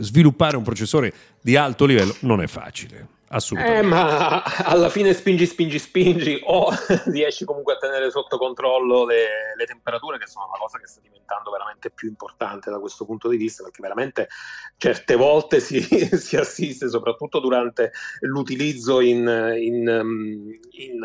sviluppare 0.00 0.40
sviluppare 0.42 0.56
un 0.56 0.62
processore 0.62 1.12
di 1.40 1.56
alto 1.56 1.84
livello 1.84 2.14
non 2.20 2.42
è 2.42 2.46
facile. 2.46 3.20
Assolutamente. 3.32 3.86
Eh, 3.86 3.88
ma 3.88 4.42
alla 4.42 4.90
fine 4.90 5.14
spingi, 5.14 5.46
spingi, 5.46 5.78
spingi 5.78 6.38
o 6.44 6.68
riesci 7.10 7.46
comunque 7.46 7.72
a 7.74 7.78
tenere 7.78 8.10
sotto 8.10 8.36
controllo 8.36 9.06
le, 9.06 9.54
le, 9.56 9.64
temperature, 9.64 10.18
che 10.18 10.26
sono 10.26 10.48
una 10.48 10.58
cosa 10.58 10.78
che 10.78 10.86
sta 10.86 11.00
diventando 11.00 11.50
veramente 11.50 11.88
più 11.88 12.08
importante 12.08 12.70
da 12.70 12.78
questo 12.78 13.06
punto 13.06 13.30
di 13.30 13.38
vista, 13.38 13.62
perché 13.62 13.80
veramente 13.80 14.28
certe 14.76 15.16
volte 15.16 15.60
si, 15.60 15.80
si 16.14 16.36
assiste, 16.36 16.90
soprattutto 16.90 17.40
durante 17.40 17.92
l'utilizzo 18.20 19.00
in, 19.00 19.20
in, 19.58 20.58
in, 20.72 21.00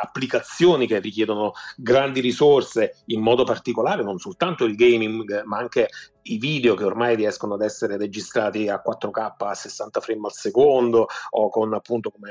applicazioni 0.00 0.86
che 0.86 1.00
richiedono 1.00 1.52
grandi 1.76 2.20
risorse, 2.20 3.02
in 3.06 3.20
modo 3.20 3.42
particolare 3.42 4.04
non 4.04 4.18
soltanto 4.18 4.64
il 4.64 4.76
gaming, 4.76 5.42
ma 5.46 5.58
anche 5.58 5.88
i 6.24 6.38
video 6.38 6.74
che 6.74 6.84
ormai 6.84 7.16
riescono 7.16 7.54
ad 7.54 7.62
essere 7.62 7.96
registrati 7.96 8.68
a 8.68 8.82
4K 8.84 9.32
a 9.38 9.54
60 9.54 10.00
frame 10.00 10.26
al 10.26 10.32
secondo 10.32 11.06
o 11.30 11.48
con 11.48 11.74
appunto 11.74 12.10
come, 12.10 12.30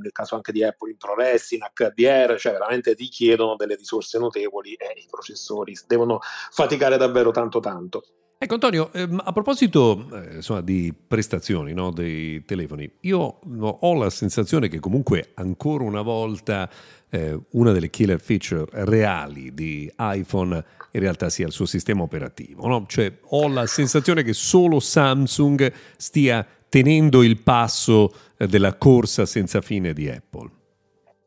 nel 0.00 0.12
caso 0.12 0.34
anche 0.34 0.52
di 0.52 0.64
Apple 0.64 0.90
in 0.90 0.96
ProRes, 0.96 1.52
in 1.52 1.60
HDR, 1.60 2.38
cioè 2.38 2.52
veramente 2.52 2.94
richiedono 2.94 3.56
delle 3.56 3.76
risorse 3.76 4.18
notevoli 4.18 4.74
e 4.74 4.94
i 4.96 5.06
processori 5.08 5.76
devono 5.86 6.18
faticare 6.50 6.96
davvero 6.96 7.30
tanto 7.30 7.60
tanto. 7.60 8.02
Ecco 8.40 8.54
Antonio, 8.54 8.92
ehm, 8.92 9.20
a 9.24 9.32
proposito 9.32 10.06
eh, 10.12 10.36
insomma, 10.36 10.60
di 10.60 10.94
prestazioni 10.94 11.72
no, 11.72 11.90
dei 11.90 12.44
telefoni, 12.44 12.88
io 13.00 13.40
ho 13.50 13.94
la 13.94 14.10
sensazione 14.10 14.68
che 14.68 14.78
comunque 14.78 15.32
ancora 15.34 15.82
una 15.82 16.02
volta 16.02 16.70
eh, 17.10 17.36
una 17.50 17.72
delle 17.72 17.90
killer 17.90 18.20
feature 18.20 18.64
reali 18.84 19.52
di 19.52 19.92
iPhone 19.98 20.64
in 20.92 21.00
realtà 21.00 21.30
sia 21.30 21.46
il 21.46 21.52
suo 21.52 21.66
sistema 21.66 22.02
operativo. 22.02 22.68
No? 22.68 22.84
Cioè, 22.86 23.12
ho 23.20 23.48
la 23.48 23.66
sensazione 23.66 24.22
che 24.22 24.34
solo 24.34 24.78
Samsung 24.78 25.72
stia 25.96 26.46
tenendo 26.68 27.24
il 27.24 27.40
passo 27.42 28.14
eh, 28.36 28.46
della 28.46 28.76
corsa 28.76 29.26
senza 29.26 29.60
fine 29.60 29.92
di 29.92 30.08
Apple. 30.08 30.50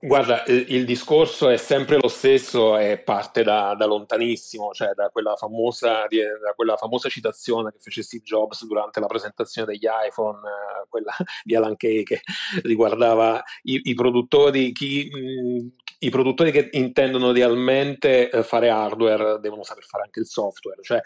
Guarda, 0.03 0.43
il, 0.47 0.83
discorso 0.83 1.47
è 1.47 1.57
sempre 1.57 1.99
lo 2.01 2.07
stesso 2.07 2.75
e 2.75 2.97
parte 2.97 3.43
da, 3.43 3.75
da 3.75 3.85
lontanissimo, 3.85 4.71
cioè 4.71 4.93
da 4.95 5.09
quella, 5.09 5.35
famosa, 5.35 6.07
da 6.09 6.53
quella, 6.55 6.75
famosa, 6.75 7.07
citazione 7.07 7.71
che 7.71 7.77
fece 7.79 8.01
Steve 8.01 8.23
Jobs 8.23 8.65
durante 8.65 8.99
la 8.99 9.05
presentazione 9.05 9.71
degli 9.71 9.85
iPhone, 10.07 10.39
eh, 10.39 10.87
quella 10.89 11.13
di 11.43 11.55
Alan 11.55 11.75
Kay, 11.75 12.01
che 12.01 12.21
riguardava 12.63 13.43
i, 13.61 13.79
i 13.83 13.93
produttori, 13.93 14.71
chi, 14.71 15.07
mh, 15.07 15.67
i 15.99 16.09
produttori 16.09 16.51
che 16.51 16.69
intendono 16.71 17.31
realmente 17.31 18.31
eh, 18.31 18.41
fare 18.41 18.69
hardware 18.69 19.39
devono 19.39 19.61
saper 19.61 19.83
fare 19.83 20.05
anche 20.05 20.21
il 20.21 20.25
software, 20.25 20.81
cioè 20.81 20.99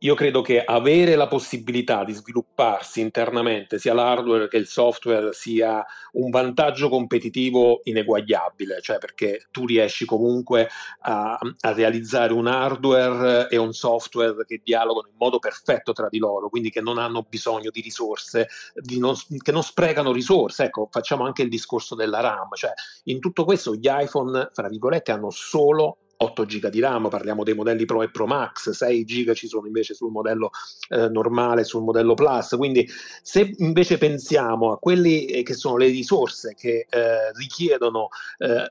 io 0.00 0.14
credo 0.14 0.42
che 0.42 0.62
avere 0.62 1.16
la 1.16 1.26
possibilità 1.26 2.04
di 2.04 2.12
svilupparsi 2.12 3.00
internamente 3.00 3.78
sia 3.78 3.94
l'hardware 3.94 4.48
che 4.48 4.58
il 4.58 4.66
software 4.66 5.32
sia 5.32 5.84
un 6.12 6.30
vantaggio 6.30 6.88
competitivo 6.88 7.80
ineguagliabile, 7.84 8.80
cioè 8.82 8.98
perché 8.98 9.46
tu 9.50 9.64
riesci 9.64 10.04
comunque 10.04 10.68
a, 11.00 11.38
a 11.38 11.72
realizzare 11.72 12.34
un 12.34 12.46
hardware 12.46 13.48
e 13.48 13.56
un 13.56 13.72
software 13.72 14.44
che 14.44 14.60
dialogano 14.62 15.08
in 15.08 15.16
modo 15.16 15.38
perfetto 15.38 15.92
tra 15.92 16.08
di 16.10 16.18
loro, 16.18 16.50
quindi 16.50 16.70
che 16.70 16.82
non 16.82 16.98
hanno 16.98 17.24
bisogno 17.26 17.70
di 17.70 17.80
risorse, 17.80 18.48
di 18.74 18.98
non, 18.98 19.14
che 19.42 19.52
non 19.52 19.62
sprecano 19.62 20.12
risorse. 20.12 20.64
Ecco, 20.64 20.88
facciamo 20.90 21.24
anche 21.24 21.42
il 21.42 21.48
discorso 21.48 21.94
della 21.94 22.20
RAM, 22.20 22.48
cioè 22.54 22.72
in 23.04 23.18
tutto 23.18 23.44
questo 23.44 23.74
gli 23.74 23.88
iPhone, 23.88 24.50
fra 24.52 24.68
virgolette, 24.68 25.12
hanno 25.12 25.30
solo 25.30 25.98
8 26.18 26.44
GB 26.44 26.68
di 26.68 26.80
RAM, 26.80 27.08
parliamo 27.08 27.44
dei 27.44 27.54
modelli 27.54 27.84
Pro 27.84 28.02
e 28.02 28.10
Pro 28.10 28.26
Max, 28.26 28.70
6 28.70 29.04
GB 29.04 29.32
ci 29.32 29.48
sono 29.48 29.66
invece 29.66 29.94
sul 29.94 30.10
modello 30.10 30.50
eh, 30.88 31.08
normale, 31.08 31.64
sul 31.64 31.82
modello 31.82 32.14
Plus, 32.14 32.54
quindi 32.56 32.88
se 33.22 33.54
invece 33.58 33.98
pensiamo 33.98 34.72
a 34.72 34.78
quelli 34.78 35.26
eh, 35.26 35.42
che 35.42 35.54
sono 35.54 35.76
le 35.76 35.86
risorse 35.86 36.54
che 36.54 36.86
eh, 36.88 37.32
richiedono 37.34 38.08
eh, 38.38 38.70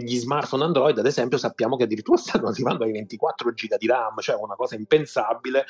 gli 0.00 0.16
smartphone 0.16 0.64
Android, 0.64 0.98
ad 0.98 1.06
esempio 1.06 1.38
sappiamo 1.38 1.76
che 1.76 1.84
addirittura 1.84 2.18
stanno 2.20 2.48
arrivando 2.48 2.84
ai 2.84 2.92
24 2.92 3.50
GB 3.50 3.76
di 3.78 3.86
RAM, 3.86 4.20
cioè 4.20 4.36
una 4.36 4.54
cosa 4.54 4.74
impensabile, 4.74 5.64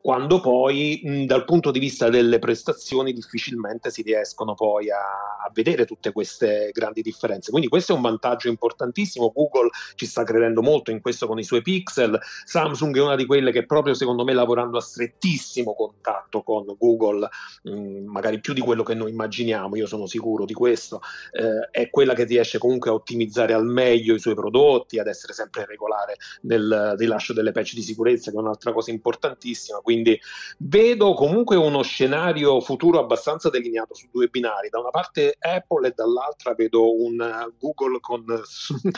quando 0.00 0.40
poi 0.40 1.00
mh, 1.02 1.24
dal 1.24 1.44
punto 1.44 1.70
di 1.70 1.78
vista 1.78 2.08
delle 2.08 2.38
prestazioni 2.38 3.12
difficilmente 3.12 3.90
si 3.90 4.02
riescono 4.02 4.54
poi 4.54 4.90
a, 4.90 4.98
a 4.98 5.50
vedere 5.52 5.84
tutte 5.84 6.12
queste 6.12 6.70
grandi 6.72 7.02
differenze. 7.02 7.50
Quindi 7.50 7.68
questo 7.68 7.92
è 7.92 7.96
un 7.96 8.02
vantaggio 8.02 8.48
importantissimo, 8.48 9.32
Google 9.34 9.70
ci 9.94 10.06
sta 10.06 10.24
credendo 10.24 10.62
in 10.90 11.00
questo 11.00 11.26
con 11.26 11.38
i 11.38 11.44
suoi 11.44 11.62
pixel. 11.62 12.18
Samsung 12.44 12.96
è 12.96 13.00
una 13.00 13.16
di 13.16 13.26
quelle 13.26 13.52
che 13.52 13.64
proprio 13.66 13.94
secondo 13.94 14.24
me 14.24 14.32
lavorando 14.32 14.78
a 14.78 14.80
strettissimo 14.80 15.74
contatto 15.74 16.42
con 16.42 16.64
Google, 16.78 17.28
mh, 17.62 17.70
mm, 17.70 18.06
magari 18.06 18.40
più 18.40 18.52
di 18.52 18.60
quello 18.60 18.82
che 18.82 18.94
noi 18.94 19.10
immaginiamo, 19.10 19.76
io 19.76 19.86
sono 19.86 20.06
sicuro 20.06 20.44
di 20.44 20.54
questo, 20.54 21.00
eh, 21.32 21.68
è 21.70 21.90
quella 21.90 22.14
che 22.14 22.24
riesce 22.24 22.58
comunque 22.58 22.90
a 22.90 22.94
ottimizzare 22.94 23.52
al 23.52 23.64
meglio 23.64 24.14
i 24.14 24.18
suoi 24.18 24.34
prodotti, 24.34 24.98
ad 24.98 25.06
essere 25.06 25.32
sempre 25.32 25.64
regolare 25.66 26.16
nel 26.42 26.94
rilascio 26.98 27.32
delle 27.32 27.52
patch 27.52 27.74
di 27.74 27.82
sicurezza, 27.82 28.30
che 28.30 28.36
è 28.36 28.40
un'altra 28.40 28.72
cosa 28.72 28.90
importantissima. 28.90 29.78
Quindi 29.78 30.18
vedo 30.58 31.14
comunque 31.14 31.56
uno 31.56 31.82
scenario 31.82 32.60
futuro 32.60 32.98
abbastanza 32.98 33.50
delineato 33.50 33.94
su 33.94 34.08
due 34.10 34.28
binari. 34.28 34.68
Da 34.68 34.78
una 34.78 34.90
parte 34.90 35.36
Apple 35.38 35.88
e 35.88 35.92
dall'altra 35.94 36.54
vedo 36.54 36.94
un 37.00 37.16
Google 37.58 37.98
con 38.00 38.24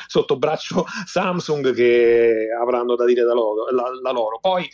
sotto 0.07 0.37
braccio 0.37 0.85
Samsung 1.07 1.60
che 1.61 2.49
avranno 2.59 2.97
da 2.97 3.05
dire 3.05 3.23
da 3.23 3.35
loro, 3.35 3.71
la, 3.71 3.85
la 4.03 4.11
loro. 4.11 4.39
Poi 4.41 4.69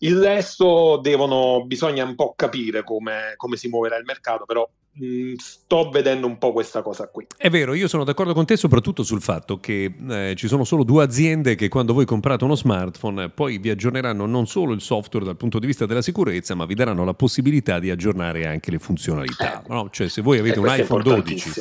il 0.00 0.20
resto 0.20 0.98
devono, 1.02 1.64
bisogna 1.64 2.04
un 2.04 2.14
po' 2.14 2.34
capire 2.36 2.82
come, 2.82 3.34
come 3.36 3.56
si 3.56 3.68
muoverà 3.68 3.96
il 3.96 4.04
mercato, 4.04 4.44
però 4.44 4.68
Mm, 5.02 5.34
sto 5.36 5.90
vedendo 5.90 6.26
un 6.26 6.38
po' 6.38 6.52
questa 6.52 6.80
cosa 6.80 7.08
qui. 7.08 7.26
È 7.36 7.50
vero, 7.50 7.74
io 7.74 7.86
sono 7.86 8.02
d'accordo 8.02 8.32
con 8.32 8.46
te 8.46 8.56
soprattutto 8.56 9.02
sul 9.02 9.20
fatto 9.20 9.60
che 9.60 9.94
eh, 10.08 10.34
ci 10.36 10.48
sono 10.48 10.64
solo 10.64 10.84
due 10.84 11.04
aziende 11.04 11.54
che 11.54 11.68
quando 11.68 11.92
voi 11.92 12.06
comprate 12.06 12.44
uno 12.44 12.54
smartphone 12.54 13.28
poi 13.28 13.58
vi 13.58 13.68
aggiorneranno 13.68 14.24
non 14.24 14.46
solo 14.46 14.72
il 14.72 14.80
software 14.80 15.26
dal 15.26 15.36
punto 15.36 15.58
di 15.58 15.66
vista 15.66 15.84
della 15.84 16.00
sicurezza, 16.00 16.54
ma 16.54 16.64
vi 16.64 16.74
daranno 16.74 17.04
la 17.04 17.12
possibilità 17.12 17.78
di 17.78 17.90
aggiornare 17.90 18.46
anche 18.46 18.70
le 18.70 18.78
funzionalità. 18.78 19.62
Eh, 19.62 19.68
no? 19.68 19.90
Cioè 19.90 20.08
se 20.08 20.22
voi 20.22 20.38
avete 20.38 20.58
un 20.58 20.66
iPhone 20.66 21.02
12 21.02 21.52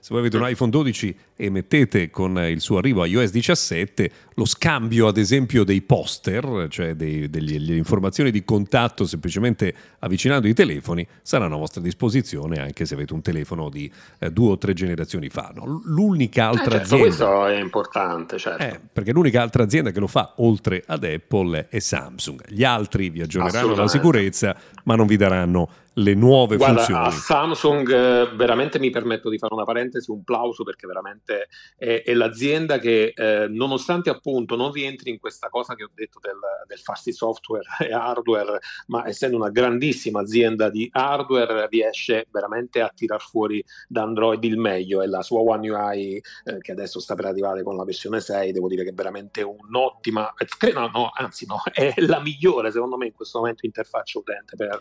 se 0.00 0.08
voi 0.10 0.20
avete 0.20 0.38
un 0.38 0.48
iPhone 0.48 0.70
12 0.70 1.16
e 1.36 1.50
mettete 1.50 2.10
con 2.10 2.38
il 2.38 2.60
suo 2.60 2.78
arrivo 2.78 3.02
a 3.02 3.06
iOS 3.06 3.30
17 3.30 4.10
lo 4.34 4.46
scambio 4.46 5.06
ad 5.06 5.18
esempio 5.18 5.64
dei 5.64 5.82
poster, 5.82 6.66
cioè 6.70 6.94
dei, 6.94 7.28
delle 7.28 7.76
informazioni 7.76 8.30
di 8.30 8.42
contatto 8.42 9.06
semplicemente 9.06 9.74
avvicinando 9.98 10.48
i 10.48 10.54
telefoni, 10.54 11.06
saranno 11.20 11.56
a 11.56 11.58
vostra 11.58 11.82
disposizione 11.82 12.58
anche 12.58 12.86
se 12.86 12.94
avete 12.94 13.12
un 13.12 13.20
telefono 13.20 13.68
di 13.68 13.90
eh, 14.18 14.30
due 14.30 14.52
o 14.52 14.58
tre 14.58 14.72
generazioni 14.72 15.28
fa. 15.28 15.52
No? 15.54 15.82
L'unica 15.84 16.44
eh, 16.44 16.46
altra 16.46 16.64
eh, 16.64 16.78
certo, 16.78 16.94
azienda... 16.94 17.04
Questo 17.04 17.46
è 17.46 17.60
importante, 17.60 18.38
certo. 18.38 18.62
Eh, 18.62 18.80
perché 18.90 19.12
l'unica 19.12 19.42
altra 19.42 19.62
azienda 19.62 19.90
che 19.90 20.00
lo 20.00 20.06
fa 20.06 20.32
oltre 20.36 20.82
ad 20.86 21.04
Apple 21.04 21.68
è 21.68 21.78
Samsung. 21.78 22.42
Gli 22.48 22.64
altri 22.64 23.10
vi 23.10 23.20
aggiorneranno 23.20 23.74
la 23.74 23.88
sicurezza 23.88 24.56
ma 24.84 24.94
non 24.94 25.06
vi 25.06 25.16
daranno 25.16 25.68
le 26.02 26.14
nuove 26.14 26.56
Guarda, 26.56 26.78
funzioni. 26.78 27.06
A 27.06 27.10
Samsung 27.10 27.90
eh, 27.92 28.30
veramente 28.34 28.78
mi 28.78 28.90
permetto 28.90 29.28
di 29.28 29.38
fare 29.38 29.54
una 29.54 29.64
parentesi, 29.64 30.10
un 30.10 30.24
plauso 30.24 30.64
perché 30.64 30.86
veramente 30.86 31.48
è, 31.76 32.02
è 32.04 32.14
l'azienda 32.14 32.78
che 32.78 33.12
eh, 33.14 33.46
nonostante 33.48 34.10
appunto 34.10 34.56
non 34.56 34.72
rientri 34.72 35.10
in 35.10 35.18
questa 35.18 35.48
cosa 35.48 35.74
che 35.74 35.84
ho 35.84 35.90
detto 35.94 36.18
del, 36.20 36.38
del 36.66 36.78
fasti 36.78 37.12
software 37.12 37.64
e 37.86 37.92
hardware, 37.92 38.58
ma 38.86 39.06
essendo 39.06 39.36
una 39.36 39.50
grandissima 39.50 40.20
azienda 40.20 40.70
di 40.70 40.88
hardware 40.90 41.68
riesce 41.68 42.26
veramente 42.30 42.80
a 42.80 42.90
tirar 42.94 43.20
fuori 43.20 43.62
da 43.86 44.02
Android 44.02 44.42
il 44.44 44.58
meglio 44.58 45.02
e 45.02 45.06
la 45.06 45.22
sua 45.22 45.40
One 45.40 45.70
UI 45.70 46.22
eh, 46.44 46.58
che 46.60 46.72
adesso 46.72 47.00
sta 47.00 47.14
per 47.14 47.26
arrivare 47.26 47.62
con 47.62 47.76
la 47.76 47.84
versione 47.84 48.20
6, 48.20 48.52
devo 48.52 48.68
dire 48.68 48.84
che 48.84 48.90
è 48.90 48.94
veramente 48.94 49.42
un'ottima, 49.42 50.32
eh, 50.34 50.72
no, 50.72 50.88
no, 50.92 51.10
anzi 51.12 51.46
no, 51.46 51.60
è 51.72 51.92
la 51.98 52.20
migliore 52.20 52.70
secondo 52.70 52.96
me 52.96 53.06
in 53.06 53.12
questo 53.12 53.38
momento 53.38 53.66
interfaccia 53.66 54.18
utente 54.18 54.56
per, 54.56 54.80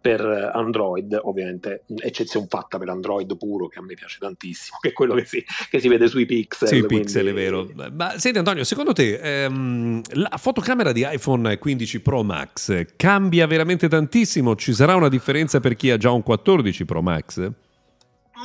per 0.00 0.33
Android, 0.34 1.18
ovviamente, 1.22 1.84
eccezione 1.98 2.46
fatta 2.48 2.78
per 2.78 2.88
Android 2.88 3.36
puro, 3.36 3.68
che 3.68 3.78
a 3.78 3.82
me 3.82 3.94
piace 3.94 4.18
tantissimo, 4.18 4.78
che 4.82 4.88
è 4.88 4.92
quello 4.92 5.14
che 5.14 5.24
si, 5.24 5.44
che 5.70 5.80
si 5.80 5.88
vede 5.88 6.08
sui 6.08 6.26
pixel. 6.26 6.68
Sì, 6.68 6.78
quindi... 6.80 7.04
pixel, 7.04 7.26
è 7.28 7.32
vero. 7.32 7.68
Ma 7.92 8.18
senti 8.18 8.38
Antonio, 8.38 8.64
secondo 8.64 8.92
te 8.92 9.18
ehm, 9.18 10.02
la 10.12 10.36
fotocamera 10.36 10.92
di 10.92 11.06
iPhone 11.08 11.58
15 11.58 12.00
Pro 12.00 12.22
Max 12.22 12.86
cambia 12.96 13.46
veramente 13.46 13.88
tantissimo? 13.88 14.56
Ci 14.56 14.72
sarà 14.72 14.94
una 14.94 15.08
differenza 15.08 15.60
per 15.60 15.74
chi 15.74 15.90
ha 15.90 15.96
già 15.96 16.10
un 16.10 16.22
14 16.22 16.84
Pro 16.84 17.02
Max? 17.02 17.52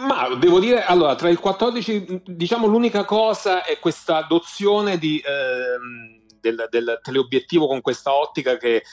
Ma 0.07 0.33
devo 0.35 0.59
dire, 0.59 0.83
allora, 0.83 1.15
tra 1.15 1.29
il 1.29 1.39
14, 1.39 2.21
diciamo 2.25 2.67
l'unica 2.67 3.03
cosa 3.03 3.65
è 3.65 3.79
questa 3.79 4.17
adozione 4.17 4.97
di, 4.97 5.21
ehm, 5.25 6.21
del, 6.39 6.67
del, 6.69 6.99
teleobiettivo 7.01 7.67
con 7.67 7.81
questa 7.81 8.13
ottica 8.13 8.57
che 8.57 8.75
eh, 8.75 8.83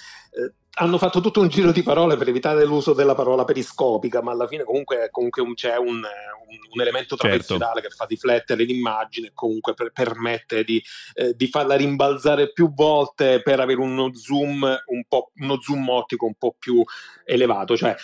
hanno 0.78 0.98
fatto 0.98 1.20
tutto 1.20 1.40
un 1.40 1.48
giro 1.48 1.72
di 1.72 1.82
parole 1.82 2.16
per 2.16 2.28
evitare 2.28 2.64
l'uso 2.66 2.92
della 2.92 3.14
parola 3.14 3.44
periscopica, 3.44 4.20
ma 4.20 4.32
alla 4.32 4.46
fine 4.46 4.62
comunque, 4.62 5.08
comunque 5.10 5.40
un, 5.40 5.54
c'è 5.54 5.76
un, 5.76 5.88
un, 5.88 6.02
un 6.02 6.80
elemento 6.80 7.16
trapezoidale 7.16 7.80
certo. 7.80 7.88
che 7.88 7.94
fa 7.94 8.04
riflettere 8.04 8.64
l'immagine 8.64 9.28
e 9.28 9.32
comunque 9.32 9.72
per, 9.72 9.90
permette 9.92 10.64
di, 10.64 10.82
eh, 11.14 11.34
di, 11.34 11.46
farla 11.48 11.76
rimbalzare 11.76 12.52
più 12.52 12.74
volte 12.74 13.40
per 13.40 13.60
avere 13.60 13.80
uno 13.80 14.14
zoom, 14.14 14.62
un 14.86 15.04
po', 15.08 15.30
uno 15.36 15.60
zoom 15.62 15.88
ottico 15.88 16.26
un 16.26 16.34
po' 16.34 16.54
più 16.58 16.84
elevato. 17.24 17.74
Cioè, 17.74 17.96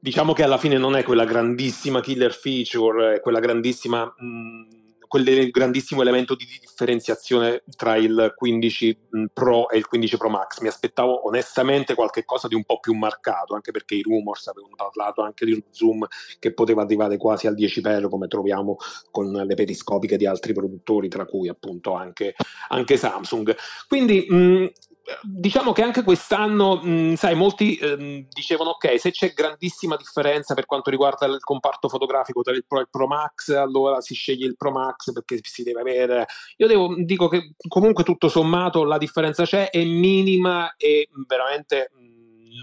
diciamo 0.00 0.32
che 0.32 0.42
alla 0.42 0.58
fine 0.58 0.78
non 0.78 0.96
è 0.96 1.04
quella 1.04 1.24
grandissima 1.24 2.00
killer 2.00 2.34
feature, 2.34 3.20
quella 3.20 3.40
grandissima... 3.40 4.04
Mh, 4.04 4.84
quel 5.06 5.50
grandissimo 5.50 6.02
elemento 6.02 6.34
di 6.34 6.44
differenziazione 6.60 7.62
tra 7.76 7.96
il 7.96 8.34
15 8.36 8.98
Pro 9.32 9.68
e 9.68 9.78
il 9.78 9.86
15 9.86 10.16
Pro 10.16 10.28
Max. 10.28 10.60
Mi 10.60 10.68
aspettavo 10.68 11.26
onestamente 11.26 11.94
qualcosa 11.94 12.48
di 12.48 12.54
un 12.54 12.64
po' 12.64 12.80
più 12.80 12.94
marcato, 12.94 13.54
anche 13.54 13.70
perché 13.70 13.94
i 13.94 14.02
rumors 14.02 14.46
avevano 14.48 14.74
parlato 14.76 15.22
anche 15.22 15.44
di 15.44 15.52
un 15.52 15.62
zoom 15.70 16.06
che 16.38 16.52
poteva 16.52 16.82
arrivare 16.82 17.16
quasi 17.16 17.46
al 17.46 17.54
10 17.54 17.80
x 17.80 18.08
come 18.08 18.28
troviamo 18.28 18.76
con 19.10 19.30
le 19.30 19.54
periscopiche 19.54 20.16
di 20.16 20.26
altri 20.26 20.52
produttori, 20.52 21.08
tra 21.08 21.24
cui 21.24 21.48
appunto 21.48 21.94
anche, 21.94 22.34
anche 22.68 22.96
Samsung. 22.96 23.56
Quindi 23.88 24.26
mh, 24.28 24.70
diciamo 25.22 25.72
che 25.72 25.82
anche 25.82 26.02
quest'anno, 26.02 26.76
mh, 26.76 27.14
sai, 27.14 27.34
molti 27.34 27.76
ehm, 27.76 28.26
dicevano 28.28 28.70
ok, 28.70 28.98
se 28.98 29.10
c'è 29.10 29.32
grandissima 29.32 29.96
differenza 29.96 30.54
per 30.54 30.66
quanto 30.66 30.90
riguarda 30.90 31.26
il 31.26 31.38
comparto 31.40 31.88
fotografico 31.88 32.42
tra 32.42 32.54
il 32.54 32.64
Pro 32.66 32.78
e 32.78 32.82
il 32.82 32.88
Pro 32.90 33.06
Max, 33.06 33.50
allora 33.50 34.00
si 34.00 34.14
sceglie 34.14 34.46
il 34.46 34.56
Pro 34.56 34.70
Max 34.70 35.12
perché 35.12 35.38
si 35.42 35.62
deve 35.62 35.80
avere. 35.80 36.26
Io 36.56 36.66
devo, 36.66 36.94
dico 36.96 37.28
che 37.28 37.54
comunque 37.68 38.04
tutto 38.04 38.28
sommato 38.28 38.84
la 38.84 38.98
differenza 38.98 39.44
c'è, 39.44 39.70
è 39.70 39.84
minima 39.84 40.74
e 40.76 41.08
veramente 41.26 41.90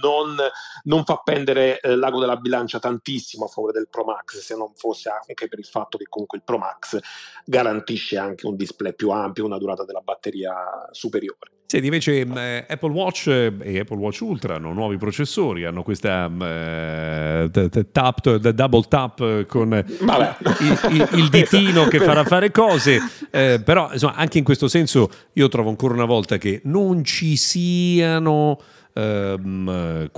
non, 0.01 0.36
non 0.84 1.03
fa 1.06 1.17
pendere 1.23 1.79
eh, 1.79 1.95
l'ago 1.95 2.19
della 2.19 2.38
bilancia 2.38 2.79
tantissimo 2.79 3.45
a 3.45 3.47
favore 3.47 3.73
del 3.73 3.89
Pro 3.89 4.03
Max, 4.03 4.39
se 4.39 4.56
non 4.56 4.73
fosse 4.75 5.10
anche 5.10 5.47
per 5.47 5.60
il 5.60 5.65
fatto 5.65 5.97
che 5.97 6.06
comunque 6.10 6.38
il 6.38 6.43
Pro 6.43 6.58
Max 6.58 6.99
garantisce 7.45 8.17
anche 8.17 8.47
un 8.47 8.56
display 8.56 8.93
più 8.93 9.12
ampio, 9.12 9.45
una 9.45 9.58
durata 9.58 9.86
della 9.86 10.01
batteria 10.01 10.89
superiore. 10.91 11.52
Senti, 11.65 11.88
invece 11.88 12.19
eh, 12.19 12.65
Apple 12.67 12.91
Watch 12.91 13.28
e 13.28 13.80
Apple 13.80 13.97
Watch 13.97 14.19
Ultra 14.21 14.56
hanno 14.56 14.73
nuovi 14.73 14.97
processori, 14.97 15.65
hanno 15.65 15.82
questa 15.82 16.30
eh, 16.39 17.49
tap, 17.91 18.36
double 18.36 18.84
tap 18.88 19.45
con 19.47 19.73
il, 19.73 20.80
il, 20.89 21.10
il, 21.13 21.30
ditino 21.30 21.86
che 21.86 21.99
farà 21.99 22.23
fare 22.26 22.52
cose, 22.52 22.99
eh, 23.32 23.60
però 23.63 23.89
insomma, 23.91 24.13
anche 24.13 24.38
in 24.38 24.43
questo 24.43 24.67
senso 24.67 25.10
io 25.34 25.47
trovo 25.47 25.69
ancora 25.69 25.95
una 25.95 26.06
volta 26.06 26.38
che 26.38 26.62
non 26.65 27.04
ci 27.04 27.36
siano 27.36 28.60
ehm, 28.93 30.10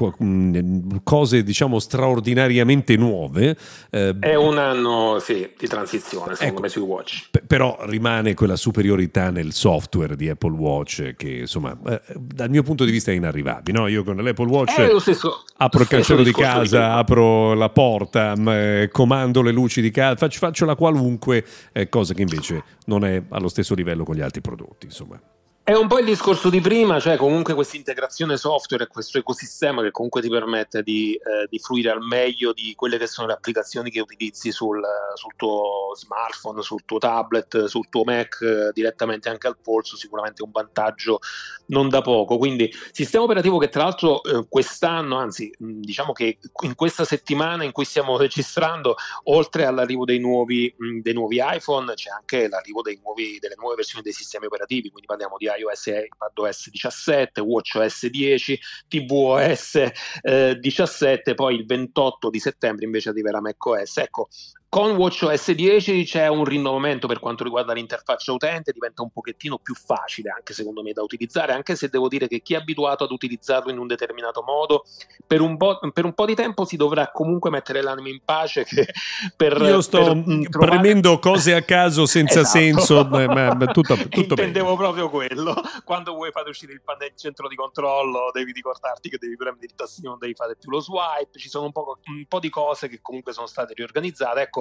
cose 1.04 1.44
diciamo 1.44 1.80
straordinariamente 1.80 2.96
nuove. 2.98 3.56
Eh, 3.90 4.16
È 4.20 4.36
un 4.36 4.58
anno 4.58 5.20
sì, 5.20 5.50
di 5.58 5.68
transizione 5.68 6.36
secondo 6.36 6.54
ecco, 6.54 6.62
me 6.62 6.70
sui 6.70 6.82
watch. 6.82 7.28
P- 7.32 7.46
però 7.46 7.78
rimane 7.82 8.34
quella 8.34 8.56
superiorità 8.56 9.30
nel 9.30 9.54
software 9.54 10.16
di 10.16 10.30
Apple 10.30 10.56
Watch 10.56 11.16
che 11.16 11.30
insomma 11.30 11.78
eh, 11.88 12.02
dal 12.16 12.50
mio 12.50 12.64
punto 12.64 12.86
di 12.86 12.92
vista 12.92 13.12
è 13.12 13.14
inarrivabile. 13.14 13.78
No? 13.78 13.88
Io 13.88 14.04
con 14.04 14.16
l'Apple 14.18 14.46
Watch 14.46 15.00
stesso, 15.00 15.44
apro 15.58 15.82
il 15.82 15.88
cancello 15.88 16.24
di 16.24 16.32
casa, 16.32 16.78
di 16.78 17.00
apro 17.00 17.54
la 17.54 17.70
porta, 17.70 18.34
eh, 18.34 18.90
comando 18.92 19.42
le 19.42 19.52
luci 19.52 19.82
di 19.82 19.92
casa, 19.92 20.16
faccio, 20.16 20.40
faccio 20.40 20.66
la 20.66 20.76
qualunque 20.76 21.46
eh, 21.72 21.90
cosa 21.90 22.14
che 22.14 22.22
invece 22.22 22.64
non 22.86 23.06
è 23.06 23.24
allo 23.30 23.48
stesso 23.48 23.74
livello 23.76 24.04
con 24.04 24.16
gli 24.16 24.22
altri 24.22 24.42
prodotti. 24.42 24.86
Insomma. 24.86 25.20
È 25.68 25.74
un 25.74 25.88
po' 25.88 25.98
il 25.98 26.06
discorso 26.06 26.52
di 26.52 26.62
prima, 26.62 27.00
cioè 27.00 27.18
comunque 27.18 27.56
questa 27.56 27.76
integrazione 27.76 28.38
software 28.38 28.84
e 28.84 28.88
questo 28.88 29.18
ecosistema 29.18 29.82
che 29.82 29.90
comunque 29.90 30.22
ti 30.22 30.30
permette 30.30 30.84
di, 30.84 31.16
eh, 31.16 31.48
di, 31.50 31.58
fruire 31.58 31.90
al 31.90 32.02
meglio 32.02 32.54
di 32.54 32.76
quelle 32.76 33.00
che 33.00 33.08
sono 33.08 33.26
le 33.26 33.34
applicazioni 33.34 33.90
che 33.90 34.00
utilizzi 34.00 34.52
sul, 34.52 34.80
sul 35.16 35.34
tuo 35.36 35.90
smartphone, 35.96 36.62
sul 36.62 36.86
tuo 36.86 37.00
tablet, 37.00 37.64
sul 37.64 37.90
tuo 37.90 38.04
Mac 38.04 38.42
eh, 38.42 38.72
direttamente 38.74 39.30
anche 39.30 39.48
al 39.48 39.58
polso, 39.58 39.98
sicuramente 39.98 40.44
un 40.44 40.52
vantaggio 40.52 41.18
non 41.70 41.90
da 41.90 42.02
poco. 42.02 42.38
Quindi 42.38 42.72
sistema 42.92 43.24
operativo 43.24 43.58
che 43.58 43.70
tra 43.70 43.86
l'altro 43.86 44.22
eh, 44.22 44.46
quest'anno, 44.48 45.18
anzi 45.18 45.52
diciamo 45.58 46.14
che 46.14 46.38
in 46.62 46.76
questa 46.76 47.06
settimana 47.06 47.64
in 47.64 47.72
cui 47.72 47.86
stiamo 47.86 48.18
registrando, 48.22 48.98
oltre 49.24 49.66
all'arrivo 49.66 50.06
dei 50.06 50.20
nuovi, 50.20 50.72
mh, 50.78 51.00
dei 51.00 51.14
nuovi 51.14 51.42
iPhone, 51.42 51.92
c'è 51.96 52.12
anche 52.12 52.48
l'arrivo 52.48 52.84
nuovi, 53.02 53.40
delle 53.40 53.56
nuove 53.58 53.74
versioni 53.74 54.04
dei 54.04 54.14
sistemi 54.14 54.46
operativi, 54.46 54.90
quindi 54.90 55.08
parliamo 55.08 55.38
di 55.38 55.54
iOS 55.58 55.88
e 55.88 56.10
iPadOS 56.12 56.70
17, 56.70 57.42
WatchOS 57.42 58.08
10, 58.08 58.60
tvOS 58.88 59.92
eh, 60.22 60.58
17, 60.60 61.34
poi 61.34 61.56
il 61.56 61.66
28 61.66 62.30
di 62.30 62.40
settembre 62.40 62.86
invece 62.86 63.10
arriverà 63.10 63.42
macOS. 63.42 63.98
Ecco, 63.98 64.28
Con 64.70 64.96
WatchOS 64.96 65.52
10 65.52 66.04
c'è 66.04 66.28
un 66.28 66.44
rinnovamento 66.44 67.08
per 67.08 67.20
quanto 67.20 67.44
riguarda 67.44 67.74
l'interfaccia 67.74 68.34
utente, 68.34 68.74
diventa 68.74 69.04
un 69.04 69.10
pochettino 69.10 69.58
più 69.58 69.74
facile 69.74 70.32
anche 70.32 70.54
secondo 70.54 70.84
me 70.84 70.92
da 70.92 71.02
utilizzare, 71.02 71.54
anche 71.54 71.76
se 71.76 71.88
devo 71.88 72.08
dire 72.08 72.28
che 72.28 72.42
chi 72.42 72.54
è 72.54 72.58
abituato 72.58 73.06
ad 73.06 73.12
utilizzarlo 73.12 73.72
in 73.72 73.78
un 73.78 73.88
determinato 73.88 74.44
modo, 74.44 74.84
per 75.26 75.42
un 75.42 75.58
po', 75.58 75.80
per 75.94 76.06
un 76.06 76.14
po 76.14 76.26
di 76.26 76.36
tempo 76.36 76.66
si 76.66 76.76
dovrà 76.76 77.12
comunque 77.12 77.50
mettere 77.50 77.82
l'anima 77.82 78.10
in 78.10 78.20
pace. 78.24 78.66
per, 79.36 79.60
Io 79.62 79.82
sto 79.82 79.98
per 80.04 80.50
trovare... 80.50 80.72
premendo 80.72 81.20
cose 81.20 81.54
a 81.54 81.62
caso 81.62 82.06
senza 82.06 82.42
esatto. 82.42 82.58
senso, 82.58 83.06
ma, 83.06 83.54
ma 83.54 83.66
tutto, 83.68 83.96
tutto 83.96 84.20
Intendevo 84.20 84.76
bene. 84.76 84.78
proprio 84.78 85.10
quello. 85.10 85.56
Quando 85.84 86.14
vuoi 86.14 86.32
fare 86.32 86.50
uscire 86.50 86.74
il 86.74 86.82
pannello 86.82 87.14
centro 87.16 87.48
di 87.48 87.56
controllo, 87.56 88.32
devi 88.34 88.52
ricordarti 88.52 89.10
che 89.10 89.18
devi 89.18 89.36
premere 89.36 89.66
il 89.66 89.76
tastino, 89.76 90.10
non 90.12 90.20
devi 90.20 90.34
fare 90.34 90.56
più 90.56 90.70
lo 90.70 90.80
swipe, 90.80 91.40
ci 91.40 91.50
sono 91.50 91.66
un 91.66 91.72
po', 91.72 92.00
un 92.06 92.26
po' 92.28 92.40
di 92.40 92.50
cose 92.50 92.88
che 92.88 93.00
comunque 93.02 93.34
sono 93.34 93.48
state 93.48 93.74
riorganizzate. 93.74 94.42
Ecco, 94.42 94.55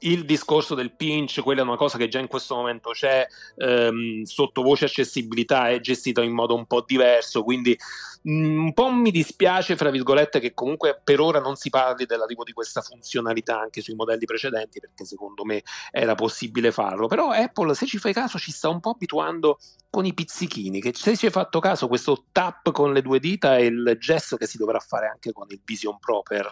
il 0.00 0.24
discorso 0.24 0.74
del 0.74 0.92
pinch, 0.92 1.40
quella 1.42 1.60
è 1.60 1.64
una 1.64 1.76
cosa 1.76 1.98
che 1.98 2.08
già 2.08 2.18
in 2.18 2.26
questo 2.26 2.54
momento 2.54 2.90
c'è, 2.90 3.26
ehm, 3.56 4.22
sotto 4.22 4.62
voce 4.62 4.86
accessibilità 4.86 5.68
è 5.68 5.80
gestita 5.80 6.22
in 6.22 6.32
modo 6.32 6.54
un 6.54 6.66
po' 6.66 6.82
diverso, 6.86 7.42
quindi 7.42 7.76
mh, 8.22 8.32
mm, 8.32 8.64
un 8.64 8.72
po' 8.72 8.90
mi 8.92 9.10
dispiace, 9.10 9.76
fra 9.76 9.90
virgolette, 9.90 10.40
che 10.40 10.54
comunque 10.54 11.00
per 11.02 11.20
ora 11.20 11.40
non 11.40 11.56
si 11.56 11.70
parli 11.70 12.06
dell'arrivo 12.06 12.44
di 12.44 12.52
questa 12.52 12.80
funzionalità 12.80 13.58
anche 13.58 13.80
sui 13.82 13.94
modelli 13.94 14.24
precedenti, 14.24 14.80
perché 14.80 15.04
secondo 15.04 15.44
me 15.44 15.62
era 15.90 16.14
possibile 16.14 16.72
farlo, 16.72 17.06
però 17.06 17.30
Apple, 17.30 17.74
se 17.74 17.86
ci 17.86 17.98
fai 17.98 18.12
caso, 18.12 18.38
ci 18.38 18.52
sta 18.52 18.68
un 18.68 18.80
po' 18.80 18.90
abituando 18.90 19.58
con 19.90 20.06
i 20.06 20.14
pizzichini, 20.14 20.80
che 20.80 20.92
se 20.94 21.16
ci 21.16 21.26
hai 21.26 21.32
fatto 21.32 21.58
caso 21.58 21.88
questo 21.88 22.26
tap 22.30 22.70
con 22.70 22.92
le 22.92 23.02
due 23.02 23.18
dita 23.18 23.56
è 23.56 23.62
il 23.62 23.96
gesto 23.98 24.36
che 24.36 24.46
si 24.46 24.56
dovrà 24.56 24.78
fare 24.78 25.08
anche 25.08 25.32
con 25.32 25.46
il 25.50 25.60
Vision 25.64 25.98
Pro 25.98 26.22
per 26.22 26.48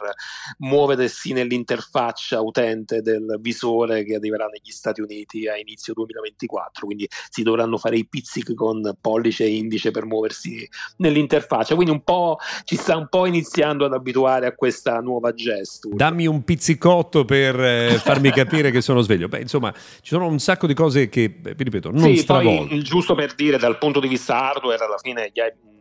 muoversi 0.58 1.32
nell'interfaccia 1.32 2.42
utente 2.58 3.00
del 3.02 3.38
visore 3.40 4.04
che 4.04 4.16
arriverà 4.16 4.46
negli 4.46 4.72
Stati 4.72 5.00
Uniti 5.00 5.46
a 5.46 5.56
inizio 5.56 5.92
2024, 5.94 6.86
quindi 6.86 7.08
si 7.30 7.42
dovranno 7.42 7.78
fare 7.78 7.96
i 7.96 8.06
pizzichi 8.06 8.54
con 8.54 8.96
pollice 9.00 9.44
e 9.44 9.54
indice 9.54 9.90
per 9.90 10.04
muoversi 10.04 10.68
nell'interfaccia, 10.96 11.74
quindi 11.74 11.92
un 11.92 12.02
po' 12.02 12.38
ci 12.64 12.76
sta 12.76 12.96
un 12.96 13.08
po' 13.08 13.26
iniziando 13.26 13.84
ad 13.84 13.92
abituare 13.92 14.46
a 14.46 14.54
questa 14.54 14.98
nuova 15.00 15.32
gesto. 15.32 15.90
Dammi 15.92 16.26
un 16.26 16.42
pizzicotto 16.42 17.24
per 17.24 17.58
eh, 17.60 18.00
farmi 18.02 18.30
capire 18.32 18.70
che 18.70 18.80
sono 18.80 19.00
sveglio. 19.00 19.28
Beh, 19.28 19.40
insomma, 19.40 19.72
ci 19.72 20.10
sono 20.10 20.26
un 20.26 20.38
sacco 20.38 20.66
di 20.66 20.74
cose 20.74 21.08
che, 21.08 21.28
vi 21.28 21.54
ripeto, 21.56 21.90
non 21.90 22.02
sì, 22.02 22.16
stravolgono. 22.16 22.82
giusto 22.82 23.14
per 23.14 23.34
dire 23.34 23.58
dal 23.58 23.78
punto 23.78 24.00
di 24.00 24.08
vista 24.08 24.50
hardware, 24.50 24.84
alla 24.84 24.98
fine 24.98 25.30
gli 25.32 25.40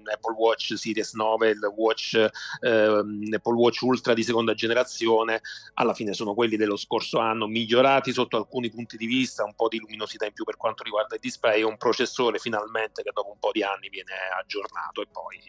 Apple 0.10 0.36
Watch 0.36 0.74
Series 0.76 1.14
9, 1.14 1.50
il 1.50 1.74
Watch, 1.76 2.16
eh, 2.16 2.70
Apple 2.70 3.56
Watch 3.56 3.82
Ultra 3.82 4.14
di 4.14 4.24
seconda 4.24 4.54
generazione, 4.54 5.42
alla 5.76 5.94
fine 5.94 6.14
sono 6.14 6.34
quelli 6.34 6.56
dello 6.56 6.78
scorso 6.78 7.20
anno, 7.20 7.48
migliorati 7.48 8.12
sotto 8.12 8.38
alcuni 8.38 8.70
punti 8.70 8.98
di 8.98 9.06
vista, 9.06 9.44
un 9.44 9.56
po' 9.56 9.68
di 9.68 9.80
luminosità 9.80 10.26
in 10.26 10.34
più 10.34 10.44
per 10.44 10.58
quanto 10.58 10.84
riguarda 10.84 11.16
il 11.16 11.22
display, 11.22 11.64
un 11.64 11.78
processore 11.78 12.40
finalmente 12.40 13.04
che 13.04 13.12
dopo 13.14 13.32
un 13.32 13.40
po' 13.40 13.52
di 13.52 13.64
anni 13.64 13.90
viene 13.90 14.14
aggiornato 14.40 15.02
e 15.02 15.08
poi 15.12 15.40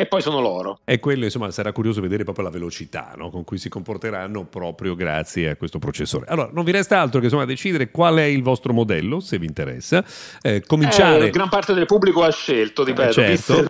e 0.00 0.06
poi 0.06 0.22
sono 0.22 0.38
loro. 0.38 0.78
E 0.84 1.00
quello, 1.00 1.24
insomma, 1.24 1.50
sarà 1.50 1.72
curioso 1.72 2.00
vedere 2.00 2.22
proprio 2.22 2.44
la 2.44 2.50
velocità 2.52 3.14
no? 3.16 3.30
con 3.30 3.42
cui 3.42 3.58
si 3.58 3.68
comporteranno 3.68 4.44
proprio 4.44 4.94
grazie 4.94 5.50
a 5.50 5.56
questo 5.56 5.80
processore. 5.80 6.26
Allora, 6.28 6.50
non 6.52 6.62
vi 6.62 6.70
resta 6.70 7.00
altro 7.00 7.18
che 7.18 7.24
insomma 7.24 7.44
decidere 7.44 7.90
qual 7.90 8.14
è 8.18 8.22
il 8.22 8.44
vostro 8.44 8.72
modello, 8.72 9.18
se 9.18 9.40
vi 9.40 9.46
interessa. 9.46 10.04
Eh, 10.40 10.62
cominciare... 10.64 11.26
Eh, 11.26 11.30
gran 11.30 11.48
parte 11.48 11.74
del 11.74 11.86
pubblico 11.86 12.22
ha 12.22 12.30
scelto, 12.30 12.84
ripeto. 12.84 13.20
Eh, 13.20 13.36
certo. 13.36 13.66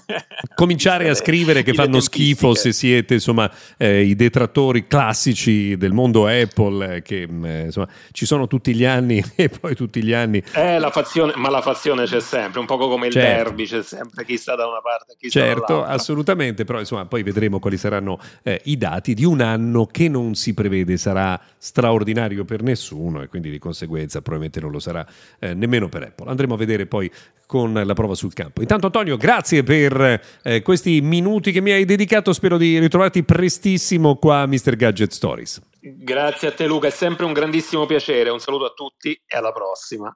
cominciare 0.56 1.10
a 1.10 1.14
scrivere 1.14 1.62
che 1.62 1.74
fanno 1.74 2.00
schifo 2.00 2.54
se 2.54 2.72
siete, 2.72 3.12
insomma, 3.12 3.50
eh, 3.76 4.00
i 4.00 4.16
detrattori 4.16 4.86
classici 4.86 5.76
del 5.76 5.92
mondo 5.92 6.26
Apple, 6.26 6.94
eh, 6.94 7.02
che 7.02 7.28
mm, 7.28 7.44
eh, 7.44 7.62
insomma, 7.64 7.88
ci 8.12 8.24
sono 8.24 8.46
tutti 8.46 8.74
gli 8.74 8.86
anni 8.86 9.22
e 9.36 9.50
poi 9.50 9.74
tutti 9.74 10.02
gli 10.02 10.14
anni... 10.14 10.42
la 10.54 10.90
fazione, 10.90 11.34
ma 11.36 11.50
la 11.50 11.60
fazione 11.60 12.06
c'è 12.06 12.20
sempre, 12.20 12.60
un 12.60 12.66
po' 12.66 12.78
come 12.78 13.08
il 13.08 13.12
certo. 13.12 13.44
derby, 13.44 13.66
c'è 13.66 13.82
sempre 13.82 14.24
chi 14.24 14.38
sta 14.38 14.56
da 14.56 14.66
una 14.66 14.80
parte 14.80 15.12
e 15.12 15.16
chi 15.18 15.28
certo. 15.28 15.64
sta 15.64 15.65
dall'altra 15.65 15.65
certo, 15.66 15.84
assolutamente, 15.84 16.64
però 16.64 16.78
insomma 16.78 17.06
poi 17.06 17.22
vedremo 17.22 17.58
quali 17.58 17.76
saranno 17.76 18.18
eh, 18.42 18.60
i 18.64 18.76
dati 18.76 19.14
di 19.14 19.24
un 19.24 19.40
anno 19.40 19.86
che 19.86 20.08
non 20.08 20.34
si 20.34 20.54
prevede 20.54 20.96
sarà 20.96 21.40
straordinario 21.58 22.44
per 22.44 22.62
nessuno 22.62 23.22
e 23.22 23.28
quindi 23.28 23.50
di 23.50 23.58
conseguenza 23.58 24.20
probabilmente 24.20 24.60
non 24.60 24.70
lo 24.70 24.78
sarà 24.78 25.06
eh, 25.38 25.54
nemmeno 25.54 25.88
per 25.88 26.02
Apple. 26.02 26.28
Andremo 26.28 26.54
a 26.54 26.56
vedere 26.56 26.86
poi 26.86 27.10
con 27.46 27.72
la 27.72 27.94
prova 27.94 28.14
sul 28.14 28.32
campo. 28.32 28.60
Intanto 28.60 28.86
Antonio, 28.86 29.16
grazie 29.16 29.62
per 29.62 30.20
eh, 30.42 30.62
questi 30.62 31.00
minuti 31.00 31.52
che 31.52 31.60
mi 31.60 31.70
hai 31.70 31.84
dedicato, 31.84 32.32
spero 32.32 32.58
di 32.58 32.78
ritrovarti 32.78 33.22
prestissimo 33.22 34.16
qua 34.16 34.40
a 34.40 34.46
Mr. 34.46 34.76
Gadget 34.76 35.12
Stories. 35.12 35.60
Grazie 35.80 36.48
a 36.48 36.52
te 36.52 36.66
Luca, 36.66 36.88
è 36.88 36.90
sempre 36.90 37.24
un 37.24 37.32
grandissimo 37.32 37.86
piacere, 37.86 38.30
un 38.30 38.40
saluto 38.40 38.64
a 38.64 38.72
tutti 38.74 39.12
e 39.24 39.36
alla 39.36 39.52
prossima. 39.52 40.14